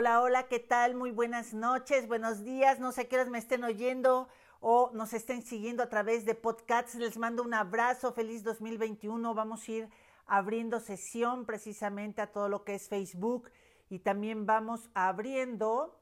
Hola, 0.00 0.22
hola, 0.22 0.46
¿qué 0.46 0.60
tal? 0.60 0.94
Muy 0.94 1.10
buenas 1.10 1.52
noches, 1.52 2.06
buenos 2.06 2.44
días. 2.44 2.78
No 2.78 2.92
sé 2.92 3.08
qué 3.08 3.16
horas 3.16 3.30
me 3.30 3.38
estén 3.38 3.64
oyendo 3.64 4.28
o 4.60 4.92
nos 4.94 5.12
estén 5.12 5.42
siguiendo 5.42 5.82
a 5.82 5.88
través 5.88 6.24
de 6.24 6.36
podcasts. 6.36 6.94
Les 6.94 7.18
mando 7.18 7.42
un 7.42 7.52
abrazo. 7.52 8.12
Feliz 8.12 8.44
2021. 8.44 9.34
Vamos 9.34 9.66
a 9.66 9.72
ir 9.72 9.88
abriendo 10.28 10.78
sesión 10.78 11.46
precisamente 11.46 12.22
a 12.22 12.30
todo 12.30 12.48
lo 12.48 12.62
que 12.62 12.76
es 12.76 12.88
Facebook 12.88 13.50
y 13.90 13.98
también 13.98 14.46
vamos 14.46 14.88
abriendo 14.94 16.00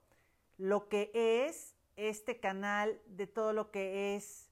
lo 0.58 0.90
que 0.90 1.10
es 1.14 1.74
este 1.96 2.38
canal 2.38 3.00
de 3.06 3.26
todo 3.26 3.54
lo 3.54 3.70
que 3.70 4.14
es 4.14 4.50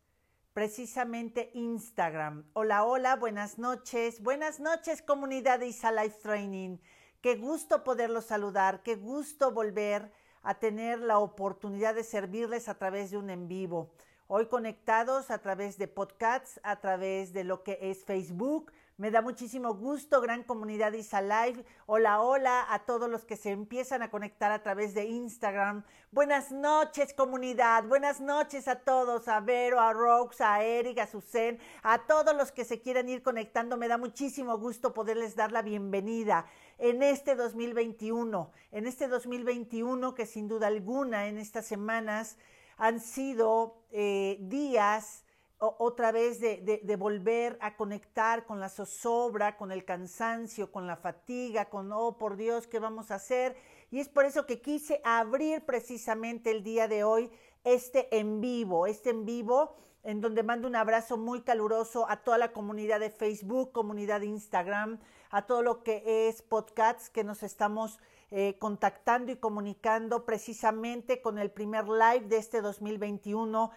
precisamente 0.54 1.50
Instagram. 1.52 2.48
Hola, 2.54 2.84
hola, 2.84 3.16
buenas 3.16 3.58
noches. 3.58 4.22
Buenas 4.22 4.58
noches, 4.58 5.02
comunidad 5.02 5.58
de 5.58 5.66
Isa 5.66 5.92
Life 5.92 6.16
Training. 6.22 6.78
Qué 7.24 7.36
gusto 7.36 7.84
poderlos 7.84 8.26
saludar, 8.26 8.82
qué 8.82 8.96
gusto 8.96 9.50
volver 9.50 10.12
a 10.42 10.58
tener 10.58 10.98
la 10.98 11.18
oportunidad 11.18 11.94
de 11.94 12.04
servirles 12.04 12.68
a 12.68 12.74
través 12.74 13.10
de 13.10 13.16
un 13.16 13.30
en 13.30 13.48
vivo. 13.48 13.94
Hoy 14.26 14.44
conectados 14.48 15.30
a 15.30 15.38
través 15.38 15.78
de 15.78 15.88
podcasts, 15.88 16.60
a 16.62 16.82
través 16.82 17.32
de 17.32 17.44
lo 17.44 17.62
que 17.62 17.78
es 17.80 18.04
Facebook, 18.04 18.70
me 18.96 19.10
da 19.10 19.22
muchísimo 19.22 19.74
gusto, 19.74 20.20
gran 20.20 20.44
comunidad 20.44 20.92
Isa 20.92 21.20
Live. 21.20 21.64
Hola, 21.86 22.20
hola 22.20 22.64
a 22.72 22.84
todos 22.84 23.10
los 23.10 23.24
que 23.24 23.36
se 23.36 23.50
empiezan 23.50 24.02
a 24.02 24.10
conectar 24.10 24.52
a 24.52 24.62
través 24.62 24.94
de 24.94 25.06
Instagram. 25.06 25.82
Buenas 26.12 26.52
noches, 26.52 27.12
comunidad. 27.12 27.82
Buenas 27.84 28.20
noches 28.20 28.68
a 28.68 28.76
todos, 28.76 29.26
a 29.26 29.40
Vero, 29.40 29.80
a 29.80 29.92
Rox, 29.92 30.40
a 30.40 30.62
Eric, 30.62 30.98
a 30.98 31.08
Susen, 31.08 31.58
a 31.82 32.06
todos 32.06 32.36
los 32.36 32.52
que 32.52 32.64
se 32.64 32.80
quieran 32.80 33.08
ir 33.08 33.24
conectando. 33.24 33.76
Me 33.76 33.88
da 33.88 33.98
muchísimo 33.98 34.58
gusto 34.58 34.94
poderles 34.94 35.34
dar 35.34 35.50
la 35.50 35.62
bienvenida 35.62 36.46
en 36.78 37.02
este 37.02 37.34
2021. 37.34 38.50
En 38.72 38.86
este 38.86 39.08
2021 39.08 40.14
que 40.14 40.26
sin 40.26 40.48
duda 40.48 40.66
alguna 40.66 41.28
en 41.28 41.38
estas 41.38 41.66
semanas 41.66 42.36
han 42.76 43.00
sido 43.00 43.82
eh, 43.92 44.38
días 44.40 45.24
otra 45.58 46.12
vez 46.12 46.40
de, 46.40 46.96
volver 46.98 47.56
a 47.60 47.76
conectar 47.76 48.44
con 48.44 48.60
la 48.60 48.68
zozobra, 48.68 49.56
con 49.56 49.72
el 49.72 49.84
cansancio, 49.84 50.70
con 50.70 50.86
la 50.86 50.96
fatiga, 50.96 51.70
con, 51.70 51.90
oh, 51.92 52.18
por 52.18 52.36
Dios, 52.36 52.66
¿qué 52.66 52.78
vamos 52.78 53.10
a 53.10 53.14
hacer? 53.14 53.56
Y 53.90 54.00
es 54.00 54.08
por 54.08 54.24
eso 54.24 54.46
que 54.46 54.60
quise 54.60 55.00
abrir 55.04 55.64
precisamente 55.64 56.50
el 56.50 56.62
día 56.64 56.88
de 56.88 57.04
hoy 57.04 57.30
este 57.62 58.14
en 58.18 58.40
vivo, 58.40 58.86
este 58.86 59.10
en 59.10 59.24
vivo 59.24 59.76
en 60.04 60.20
donde 60.20 60.42
mando 60.42 60.68
un 60.68 60.76
abrazo 60.76 61.16
muy 61.16 61.40
caluroso 61.40 62.08
a 62.08 62.18
toda 62.18 62.38
la 62.38 62.52
comunidad 62.52 63.00
de 63.00 63.10
Facebook, 63.10 63.72
comunidad 63.72 64.20
de 64.20 64.26
Instagram, 64.26 65.00
a 65.30 65.46
todo 65.46 65.62
lo 65.62 65.82
que 65.82 66.28
es 66.28 66.42
podcasts 66.42 67.10
que 67.10 67.24
nos 67.24 67.42
estamos 67.42 67.98
eh, 68.30 68.56
contactando 68.58 69.32
y 69.32 69.36
comunicando 69.36 70.24
precisamente 70.24 71.20
con 71.20 71.38
el 71.38 71.50
primer 71.50 71.88
live 71.88 72.26
de 72.28 72.36
este 72.36 72.60
2021 72.60 73.70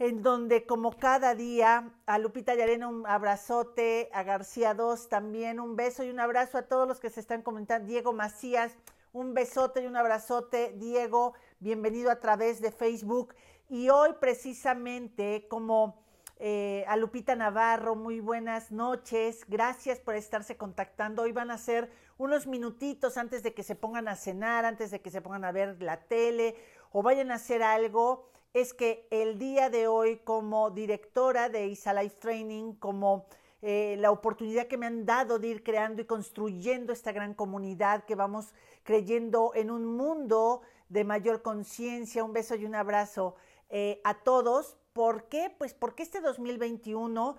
en 0.00 0.22
donde 0.22 0.64
como 0.64 0.96
cada 0.96 1.34
día 1.34 1.92
a 2.06 2.18
Lupita 2.18 2.54
Yarena 2.54 2.88
un 2.88 3.06
abrazote, 3.06 4.08
a 4.14 4.22
García 4.22 4.72
dos 4.72 5.10
también 5.10 5.60
un 5.60 5.76
beso 5.76 6.02
y 6.02 6.08
un 6.08 6.20
abrazo 6.20 6.56
a 6.56 6.62
todos 6.62 6.88
los 6.88 7.00
que 7.00 7.10
se 7.10 7.20
están 7.20 7.42
comentando, 7.42 7.86
Diego 7.86 8.14
Macías, 8.14 8.72
un 9.12 9.34
besote 9.34 9.82
y 9.82 9.86
un 9.86 9.96
abrazote, 9.96 10.72
Diego, 10.78 11.34
bienvenido 11.58 12.10
a 12.10 12.18
través 12.18 12.62
de 12.62 12.70
Facebook. 12.70 13.34
Y 13.72 13.88
hoy 13.88 14.14
precisamente 14.18 15.46
como 15.46 16.02
eh, 16.40 16.84
a 16.88 16.96
Lupita 16.96 17.36
Navarro, 17.36 17.94
muy 17.94 18.18
buenas 18.18 18.72
noches, 18.72 19.44
gracias 19.46 20.00
por 20.00 20.16
estarse 20.16 20.56
contactando. 20.56 21.22
Hoy 21.22 21.30
van 21.30 21.52
a 21.52 21.56
ser 21.56 21.88
unos 22.18 22.48
minutitos 22.48 23.16
antes 23.16 23.44
de 23.44 23.54
que 23.54 23.62
se 23.62 23.76
pongan 23.76 24.08
a 24.08 24.16
cenar, 24.16 24.64
antes 24.64 24.90
de 24.90 25.00
que 25.00 25.12
se 25.12 25.22
pongan 25.22 25.44
a 25.44 25.52
ver 25.52 25.80
la 25.80 26.00
tele 26.00 26.56
o 26.90 27.04
vayan 27.04 27.30
a 27.30 27.36
hacer 27.36 27.62
algo 27.62 28.28
es 28.54 28.74
que 28.74 29.06
el 29.12 29.38
día 29.38 29.70
de 29.70 29.86
hoy 29.86 30.16
como 30.16 30.70
directora 30.70 31.48
de 31.48 31.68
ISA 31.68 31.94
Life 31.94 32.16
Training, 32.18 32.72
como 32.72 33.26
eh, 33.62 33.94
la 34.00 34.10
oportunidad 34.10 34.66
que 34.66 34.78
me 34.78 34.86
han 34.86 35.06
dado 35.06 35.38
de 35.38 35.46
ir 35.46 35.62
creando 35.62 36.02
y 36.02 36.06
construyendo 36.06 36.92
esta 36.92 37.12
gran 37.12 37.34
comunidad, 37.34 38.02
que 38.04 38.16
vamos 38.16 38.52
creyendo 38.82 39.52
en 39.54 39.70
un 39.70 39.86
mundo 39.86 40.62
de 40.88 41.04
mayor 41.04 41.42
conciencia. 41.42 42.24
Un 42.24 42.32
beso 42.32 42.56
y 42.56 42.64
un 42.64 42.74
abrazo 42.74 43.36
eh, 43.70 44.00
a 44.04 44.22
todos. 44.22 44.76
¿Por 44.92 45.28
qué? 45.28 45.54
Pues 45.56 45.72
porque 45.74 46.02
este 46.02 46.20
2021 46.20 47.36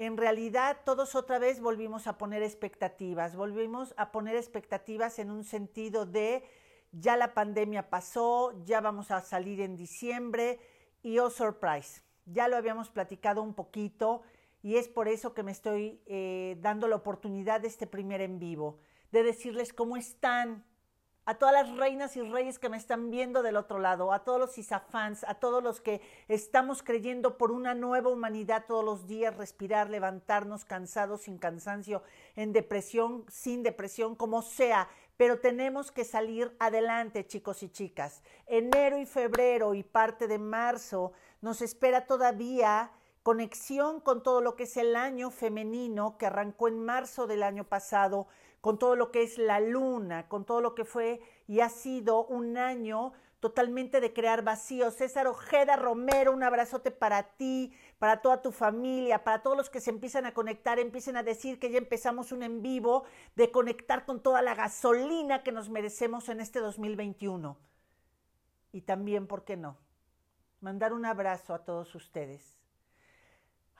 en 0.00 0.16
realidad 0.16 0.78
todos 0.84 1.14
otra 1.14 1.38
vez 1.38 1.60
volvimos 1.60 2.06
a 2.06 2.16
poner 2.16 2.42
expectativas, 2.42 3.36
volvimos 3.36 3.92
a 3.98 4.12
poner 4.12 4.34
expectativas 4.34 5.18
en 5.18 5.30
un 5.30 5.44
sentido 5.44 6.06
de 6.06 6.42
ya 6.90 7.16
la 7.18 7.34
pandemia 7.34 7.90
pasó, 7.90 8.52
ya 8.64 8.80
vamos 8.80 9.10
a 9.10 9.20
salir 9.20 9.60
en 9.60 9.76
diciembre 9.76 10.58
y 11.02 11.18
oh 11.18 11.28
surprise, 11.28 12.02
ya 12.24 12.48
lo 12.48 12.56
habíamos 12.56 12.88
platicado 12.88 13.42
un 13.42 13.52
poquito 13.52 14.22
y 14.62 14.76
es 14.76 14.88
por 14.88 15.06
eso 15.06 15.34
que 15.34 15.42
me 15.42 15.52
estoy 15.52 16.00
eh, 16.06 16.56
dando 16.60 16.88
la 16.88 16.96
oportunidad 16.96 17.60
de 17.60 17.68
este 17.68 17.86
primer 17.86 18.22
en 18.22 18.38
vivo, 18.38 18.78
de 19.12 19.22
decirles 19.22 19.74
cómo 19.74 19.98
están, 19.98 20.64
a 21.24 21.34
todas 21.34 21.54
las 21.54 21.76
reinas 21.76 22.16
y 22.16 22.22
reyes 22.22 22.58
que 22.58 22.68
me 22.68 22.76
están 22.76 23.10
viendo 23.10 23.42
del 23.42 23.56
otro 23.56 23.78
lado, 23.78 24.12
a 24.12 24.24
todos 24.24 24.40
los 24.40 24.58
isafans, 24.58 25.24
a 25.24 25.34
todos 25.34 25.62
los 25.62 25.80
que 25.80 26.00
estamos 26.28 26.82
creyendo 26.82 27.36
por 27.38 27.52
una 27.52 27.74
nueva 27.74 28.10
humanidad 28.10 28.64
todos 28.66 28.84
los 28.84 29.06
días, 29.06 29.36
respirar, 29.36 29.90
levantarnos 29.90 30.64
cansados, 30.64 31.22
sin 31.22 31.38
cansancio, 31.38 32.02
en 32.36 32.52
depresión, 32.52 33.24
sin 33.28 33.62
depresión, 33.62 34.16
como 34.16 34.42
sea, 34.42 34.88
pero 35.16 35.38
tenemos 35.38 35.92
que 35.92 36.04
salir 36.04 36.56
adelante, 36.58 37.26
chicos 37.26 37.62
y 37.62 37.68
chicas. 37.68 38.22
Enero 38.46 38.98
y 38.98 39.04
febrero 39.04 39.74
y 39.74 39.82
parte 39.82 40.26
de 40.26 40.38
marzo 40.38 41.12
nos 41.42 41.60
espera 41.60 42.06
todavía 42.06 42.90
conexión 43.22 44.00
con 44.00 44.22
todo 44.22 44.40
lo 44.40 44.56
que 44.56 44.62
es 44.62 44.76
el 44.76 44.96
año 44.96 45.30
femenino 45.30 46.16
que 46.16 46.26
arrancó 46.26 46.68
en 46.68 46.82
marzo 46.82 47.26
del 47.26 47.42
año 47.42 47.64
pasado, 47.64 48.28
con 48.60 48.78
todo 48.78 48.96
lo 48.96 49.10
que 49.10 49.22
es 49.22 49.38
la 49.38 49.60
luna, 49.60 50.28
con 50.28 50.44
todo 50.44 50.60
lo 50.60 50.74
que 50.74 50.84
fue 50.84 51.20
y 51.46 51.60
ha 51.60 51.68
sido 51.68 52.26
un 52.26 52.58
año 52.58 53.12
totalmente 53.40 54.00
de 54.00 54.12
crear 54.12 54.42
vacíos. 54.44 54.94
César 54.94 55.26
Ojeda 55.26 55.76
Romero, 55.76 56.32
un 56.32 56.42
abrazote 56.42 56.90
para 56.90 57.22
ti, 57.22 57.72
para 57.98 58.20
toda 58.20 58.42
tu 58.42 58.52
familia, 58.52 59.24
para 59.24 59.42
todos 59.42 59.56
los 59.56 59.70
que 59.70 59.80
se 59.80 59.90
empiezan 59.90 60.26
a 60.26 60.34
conectar, 60.34 60.78
empiecen 60.78 61.16
a 61.16 61.22
decir 61.22 61.58
que 61.58 61.70
ya 61.70 61.78
empezamos 61.78 62.32
un 62.32 62.42
en 62.42 62.62
vivo 62.62 63.04
de 63.36 63.50
conectar 63.50 64.04
con 64.04 64.22
toda 64.22 64.42
la 64.42 64.54
gasolina 64.54 65.42
que 65.42 65.52
nos 65.52 65.70
merecemos 65.70 66.28
en 66.28 66.40
este 66.40 66.60
2021. 66.60 67.56
Y 68.72 68.82
también, 68.82 69.26
¿por 69.26 69.44
qué 69.44 69.56
no? 69.56 69.78
Mandar 70.60 70.92
un 70.92 71.06
abrazo 71.06 71.54
a 71.54 71.64
todos 71.64 71.94
ustedes. 71.94 72.59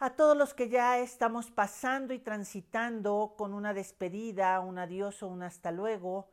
A 0.03 0.17
todos 0.17 0.35
los 0.35 0.55
que 0.55 0.71
ya 0.71 0.99
estamos 0.99 1.51
pasando 1.51 2.15
y 2.15 2.19
transitando 2.19 3.35
con 3.37 3.53
una 3.53 3.75
despedida, 3.75 4.59
un 4.61 4.79
adiós 4.79 5.23
o 5.23 5.29
un 5.29 5.43
hasta 5.43 5.73
luego, 5.73 6.31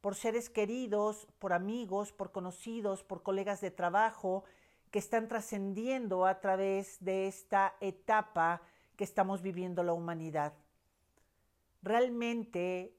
por 0.00 0.14
seres 0.14 0.48
queridos, 0.48 1.28
por 1.38 1.52
amigos, 1.52 2.12
por 2.12 2.32
conocidos, 2.32 3.04
por 3.04 3.22
colegas 3.22 3.60
de 3.60 3.70
trabajo 3.70 4.44
que 4.90 4.98
están 4.98 5.28
trascendiendo 5.28 6.24
a 6.24 6.40
través 6.40 6.96
de 7.04 7.26
esta 7.28 7.76
etapa 7.82 8.62
que 8.96 9.04
estamos 9.04 9.42
viviendo 9.42 9.82
la 9.82 9.92
humanidad. 9.92 10.54
Realmente 11.82 12.96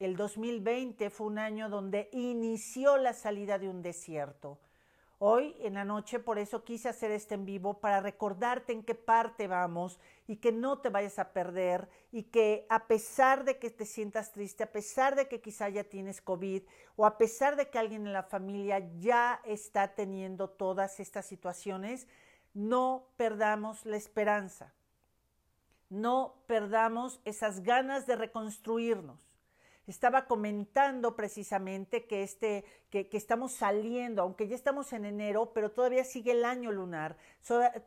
el 0.00 0.16
2020 0.16 1.08
fue 1.08 1.28
un 1.28 1.38
año 1.38 1.68
donde 1.68 2.10
inició 2.10 2.96
la 2.96 3.12
salida 3.12 3.60
de 3.60 3.68
un 3.68 3.80
desierto 3.80 4.58
Hoy 5.24 5.54
en 5.60 5.74
la 5.74 5.84
noche 5.84 6.18
por 6.18 6.40
eso 6.40 6.64
quise 6.64 6.88
hacer 6.88 7.12
este 7.12 7.36
en 7.36 7.44
vivo 7.44 7.78
para 7.78 8.00
recordarte 8.00 8.72
en 8.72 8.82
qué 8.82 8.96
parte 8.96 9.46
vamos 9.46 10.00
y 10.26 10.38
que 10.38 10.50
no 10.50 10.80
te 10.80 10.88
vayas 10.88 11.20
a 11.20 11.32
perder 11.32 11.88
y 12.10 12.24
que 12.24 12.66
a 12.68 12.88
pesar 12.88 13.44
de 13.44 13.60
que 13.60 13.70
te 13.70 13.86
sientas 13.86 14.32
triste, 14.32 14.64
a 14.64 14.72
pesar 14.72 15.14
de 15.14 15.28
que 15.28 15.40
quizá 15.40 15.68
ya 15.68 15.84
tienes 15.84 16.20
COVID 16.20 16.64
o 16.96 17.06
a 17.06 17.18
pesar 17.18 17.54
de 17.54 17.70
que 17.70 17.78
alguien 17.78 18.04
en 18.04 18.12
la 18.12 18.24
familia 18.24 18.80
ya 18.98 19.40
está 19.44 19.94
teniendo 19.94 20.50
todas 20.50 20.98
estas 20.98 21.24
situaciones, 21.24 22.08
no 22.52 23.06
perdamos 23.16 23.86
la 23.86 23.98
esperanza. 23.98 24.74
No 25.88 26.42
perdamos 26.48 27.20
esas 27.24 27.62
ganas 27.62 28.08
de 28.08 28.16
reconstruirnos 28.16 29.31
estaba 29.86 30.26
comentando 30.26 31.16
precisamente 31.16 32.06
que, 32.06 32.22
este, 32.22 32.64
que, 32.90 33.08
estamos 33.12 33.52
saliendo, 33.52 34.22
aunque 34.22 34.46
ya 34.46 34.54
estamos 34.54 34.92
en 34.92 35.04
enero, 35.04 35.52
pero 35.52 35.70
todavía 35.70 36.04
sigue 36.04 36.32
el 36.32 36.44
año 36.44 36.70
lunar, 36.70 37.16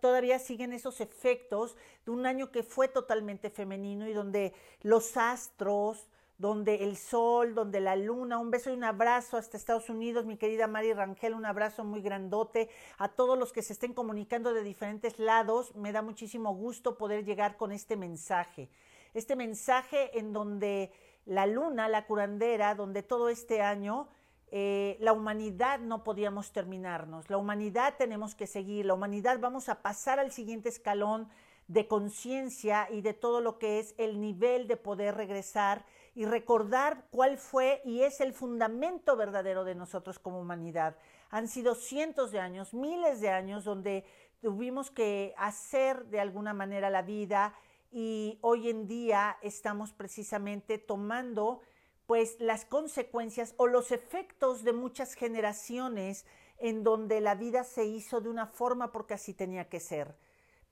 todavía 0.01 0.39
siguen 0.39 0.73
esos 0.73 0.99
efectos 0.99 1.75
de 2.05 2.11
un 2.11 2.25
año 2.25 2.51
que 2.51 2.63
fue 2.63 2.87
totalmente 2.87 3.49
femenino 3.49 4.07
y 4.07 4.13
donde 4.13 4.53
los 4.81 5.15
astros, 5.15 6.07
donde 6.37 6.83
el 6.83 6.97
sol, 6.97 7.55
donde 7.55 7.79
la 7.79 7.95
luna, 7.95 8.39
un 8.39 8.51
beso 8.51 8.69
y 8.69 8.73
un 8.73 8.83
abrazo 8.83 9.37
hasta 9.37 9.55
Estados 9.55 9.89
Unidos, 9.89 10.25
mi 10.25 10.35
querida 10.35 10.67
Mari 10.67 10.91
Rangel, 10.91 11.33
un 11.33 11.45
abrazo 11.45 11.85
muy 11.85 12.01
grandote 12.01 12.69
a 12.97 13.07
todos 13.07 13.39
los 13.39 13.53
que 13.53 13.61
se 13.61 13.71
estén 13.71 13.93
comunicando 13.93 14.53
de 14.53 14.63
diferentes 14.63 15.17
lados, 15.17 15.73
me 15.75 15.93
da 15.93 16.01
muchísimo 16.01 16.53
gusto 16.53 16.97
poder 16.97 17.23
llegar 17.23 17.55
con 17.55 17.71
este 17.71 17.95
mensaje, 17.95 18.69
este 19.13 19.37
mensaje 19.37 20.19
en 20.19 20.33
donde 20.33 20.91
la 21.25 21.45
luna, 21.45 21.89
la 21.89 22.05
curandera, 22.05 22.75
donde 22.75 23.03
todo 23.03 23.29
este 23.29 23.61
año 23.61 24.07
eh, 24.51 24.97
la 24.99 25.11
humanidad 25.11 25.79
no 25.79 26.03
podíamos 26.03 26.51
terminarnos, 26.51 27.29
la 27.29 27.37
humanidad 27.37 27.95
tenemos 27.97 28.35
que 28.35 28.47
seguir, 28.47 28.85
la 28.85 28.93
humanidad 28.93 29.39
vamos 29.39 29.69
a 29.69 29.81
pasar 29.81 30.19
al 30.19 30.31
siguiente 30.31 30.69
escalón 30.69 31.29
de 31.67 31.87
conciencia 31.87 32.87
y 32.91 33.01
de 33.01 33.13
todo 33.13 33.41
lo 33.41 33.57
que 33.57 33.79
es 33.79 33.95
el 33.97 34.21
nivel 34.21 34.67
de 34.67 34.77
poder 34.77 35.15
regresar 35.15 35.83
y 36.13 36.25
recordar 36.25 37.05
cuál 37.09 37.37
fue 37.37 37.81
y 37.83 38.03
es 38.03 38.21
el 38.21 38.33
fundamento 38.33 39.17
verdadero 39.17 39.63
de 39.63 39.75
nosotros 39.75 40.19
como 40.19 40.39
humanidad. 40.39 40.95
Han 41.31 41.47
sido 41.47 41.73
cientos 41.73 42.31
de 42.31 42.39
años, 42.39 42.73
miles 42.73 43.19
de 43.19 43.31
años 43.31 43.65
donde 43.65 44.05
tuvimos 44.41 44.91
que 44.91 45.33
hacer 45.37 46.05
de 46.05 46.19
alguna 46.19 46.53
manera 46.53 46.89
la 46.91 47.01
vida 47.01 47.55
y 47.97 48.39
hoy 48.41 48.69
en 48.69 48.87
día 48.87 49.37
estamos 49.41 49.93
precisamente 49.93 50.77
tomando 50.77 51.61
pues 52.05 52.35
las 52.41 52.65
consecuencias 52.65 53.53
o 53.55 53.67
los 53.67 53.93
efectos 53.93 54.65
de 54.65 54.73
muchas 54.73 55.13
generaciones 55.13 56.25
en 56.57 56.83
donde 56.83 57.21
la 57.21 57.35
vida 57.35 57.63
se 57.63 57.85
hizo 57.85 58.19
de 58.19 58.27
una 58.27 58.47
forma 58.47 58.91
porque 58.91 59.13
así 59.13 59.33
tenía 59.33 59.69
que 59.69 59.79
ser. 59.79 60.17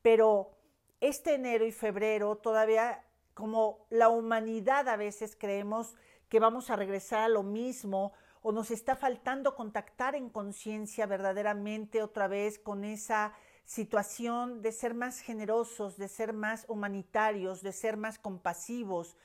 Pero 0.01 0.51
este 0.99 1.35
enero 1.35 1.65
y 1.65 1.71
febrero 1.71 2.39
todavía 2.39 3.05
como 3.33 3.87
la 3.89 4.09
humanidad 4.09 4.89
a 4.89 4.97
veces 4.97 5.37
creemos 5.37 5.95
que 6.27 6.41
vamos 6.41 6.69
a 6.69 6.75
regresar 6.75 7.21
a 7.21 7.29
lo 7.29 7.41
mismo 7.41 8.11
o 8.41 8.51
nos 8.51 8.69
está 8.69 8.97
faltando 8.97 9.55
contactar 9.55 10.15
en 10.15 10.29
conciencia 10.29 11.05
verdaderamente 11.05 12.03
otra 12.03 12.27
vez 12.27 12.59
con 12.59 12.83
esa 12.83 13.33
situación 13.65 14.61
de 14.61 14.71
ser 14.71 14.93
más 14.93 15.19
generosos, 15.19 15.97
de 15.97 16.07
ser 16.07 16.33
más 16.33 16.65
humanitarios, 16.67 17.61
de 17.61 17.71
ser 17.71 17.97
más 17.97 18.19
compasivos, 18.19 19.15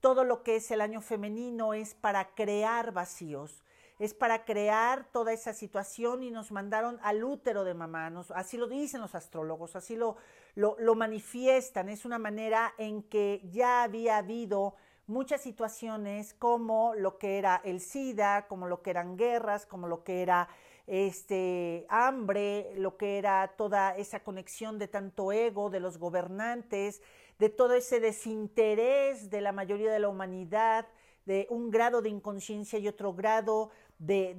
todo 0.00 0.24
lo 0.24 0.42
que 0.42 0.56
es 0.56 0.70
el 0.70 0.80
año 0.80 1.00
femenino 1.00 1.72
es 1.72 1.94
para 1.94 2.34
crear 2.34 2.92
vacíos, 2.92 3.62
es 3.98 4.12
para 4.12 4.44
crear 4.44 5.06
toda 5.12 5.32
esa 5.32 5.54
situación 5.54 6.22
y 6.22 6.30
nos 6.30 6.52
mandaron 6.52 6.98
al 7.02 7.24
útero 7.24 7.64
de 7.64 7.74
mamá, 7.74 8.12
así 8.34 8.56
lo 8.56 8.66
dicen 8.66 9.00
los 9.00 9.14
astrólogos, 9.14 9.76
así 9.76 9.96
lo, 9.96 10.16
lo, 10.54 10.76
lo 10.78 10.94
manifiestan, 10.94 11.88
es 11.88 12.04
una 12.04 12.18
manera 12.18 12.74
en 12.76 13.02
que 13.04 13.40
ya 13.50 13.82
había 13.82 14.18
habido 14.18 14.74
muchas 15.06 15.40
situaciones 15.40 16.34
como 16.34 16.94
lo 16.94 17.18
que 17.18 17.38
era 17.38 17.60
el 17.64 17.80
SIDA, 17.80 18.46
como 18.46 18.66
lo 18.66 18.82
que 18.82 18.90
eran 18.90 19.16
guerras, 19.16 19.66
como 19.66 19.86
lo 19.86 20.02
que 20.02 20.22
era 20.22 20.48
este 20.86 21.86
hambre, 21.88 22.72
lo 22.76 22.96
que 22.96 23.18
era 23.18 23.54
toda 23.56 23.96
esa 23.96 24.20
conexión 24.20 24.78
de 24.78 24.88
tanto 24.88 25.32
ego 25.32 25.70
de 25.70 25.80
los 25.80 25.98
gobernantes, 25.98 27.00
de 27.38 27.48
todo 27.48 27.74
ese 27.74 28.00
desinterés 28.00 29.30
de 29.30 29.40
la 29.40 29.52
mayoría 29.52 29.92
de 29.92 29.98
la 29.98 30.08
humanidad, 30.08 30.86
de 31.24 31.46
un 31.50 31.70
grado 31.70 32.02
de 32.02 32.10
inconsciencia 32.10 32.78
y 32.78 32.88
otro 32.88 33.14
grado 33.14 33.70
de, 33.98 34.34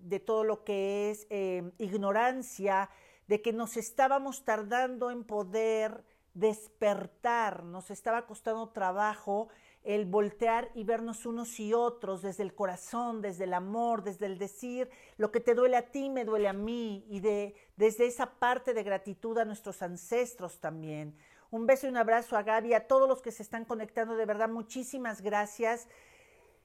de, 0.00 0.20
todo 0.20 0.44
lo 0.44 0.64
que 0.64 1.10
es 1.10 1.26
eh, 1.30 1.70
ignorancia, 1.78 2.88
de 3.26 3.42
que 3.42 3.52
nos 3.52 3.76
estábamos 3.76 4.44
tardando 4.44 5.10
en 5.10 5.24
poder 5.24 6.04
despertar, 6.32 7.64
nos 7.64 7.90
estaba 7.90 8.26
costando 8.26 8.70
trabajo 8.70 9.48
el 9.84 10.04
voltear 10.04 10.70
y 10.74 10.84
vernos 10.84 11.24
unos 11.24 11.58
y 11.60 11.72
otros 11.72 12.22
desde 12.22 12.42
el 12.42 12.54
corazón, 12.54 13.22
desde 13.22 13.44
el 13.44 13.54
amor, 13.54 14.02
desde 14.02 14.26
el 14.26 14.38
decir, 14.38 14.90
lo 15.16 15.30
que 15.30 15.40
te 15.40 15.54
duele 15.54 15.76
a 15.76 15.90
ti 15.90 16.10
me 16.10 16.24
duele 16.24 16.48
a 16.48 16.52
mí, 16.52 17.06
y 17.08 17.20
de, 17.20 17.54
desde 17.76 18.06
esa 18.06 18.38
parte 18.38 18.74
de 18.74 18.82
gratitud 18.82 19.38
a 19.38 19.44
nuestros 19.44 19.82
ancestros 19.82 20.60
también. 20.60 21.16
Un 21.50 21.66
beso 21.66 21.86
y 21.86 21.90
un 21.90 21.96
abrazo 21.96 22.36
a 22.36 22.42
Gaby, 22.42 22.74
a 22.74 22.86
todos 22.86 23.08
los 23.08 23.22
que 23.22 23.32
se 23.32 23.42
están 23.42 23.64
conectando, 23.64 24.16
de 24.16 24.26
verdad, 24.26 24.48
muchísimas 24.48 25.22
gracias. 25.22 25.88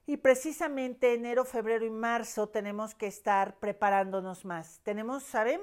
Y 0.05 0.17
precisamente 0.17 1.13
enero, 1.13 1.45
febrero 1.45 1.85
y 1.85 1.89
marzo 1.89 2.49
tenemos 2.49 2.93
que 2.93 3.07
estar 3.07 3.57
preparándonos 3.59 4.43
más. 4.43 4.81
Tenemos, 4.83 5.23
¿saben? 5.23 5.61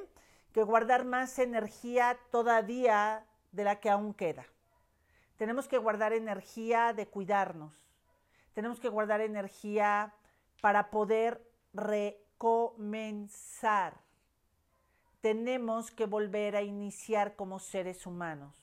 Que 0.52 0.62
guardar 0.62 1.04
más 1.04 1.38
energía 1.38 2.18
todavía 2.30 3.26
de 3.52 3.64
la 3.64 3.80
que 3.80 3.90
aún 3.90 4.14
queda. 4.14 4.46
Tenemos 5.40 5.66
que 5.68 5.78
guardar 5.78 6.12
energía 6.12 6.92
de 6.92 7.08
cuidarnos. 7.08 7.72
Tenemos 8.52 8.78
que 8.78 8.90
guardar 8.90 9.22
energía 9.22 10.12
para 10.60 10.90
poder 10.90 11.42
recomenzar. 11.72 12.82
Tenemos 15.22 15.90
que 15.90 16.04
volver 16.04 16.56
a 16.56 16.62
iniciar 16.62 17.36
como 17.36 17.58
seres 17.58 18.04
humanos. 18.04 18.54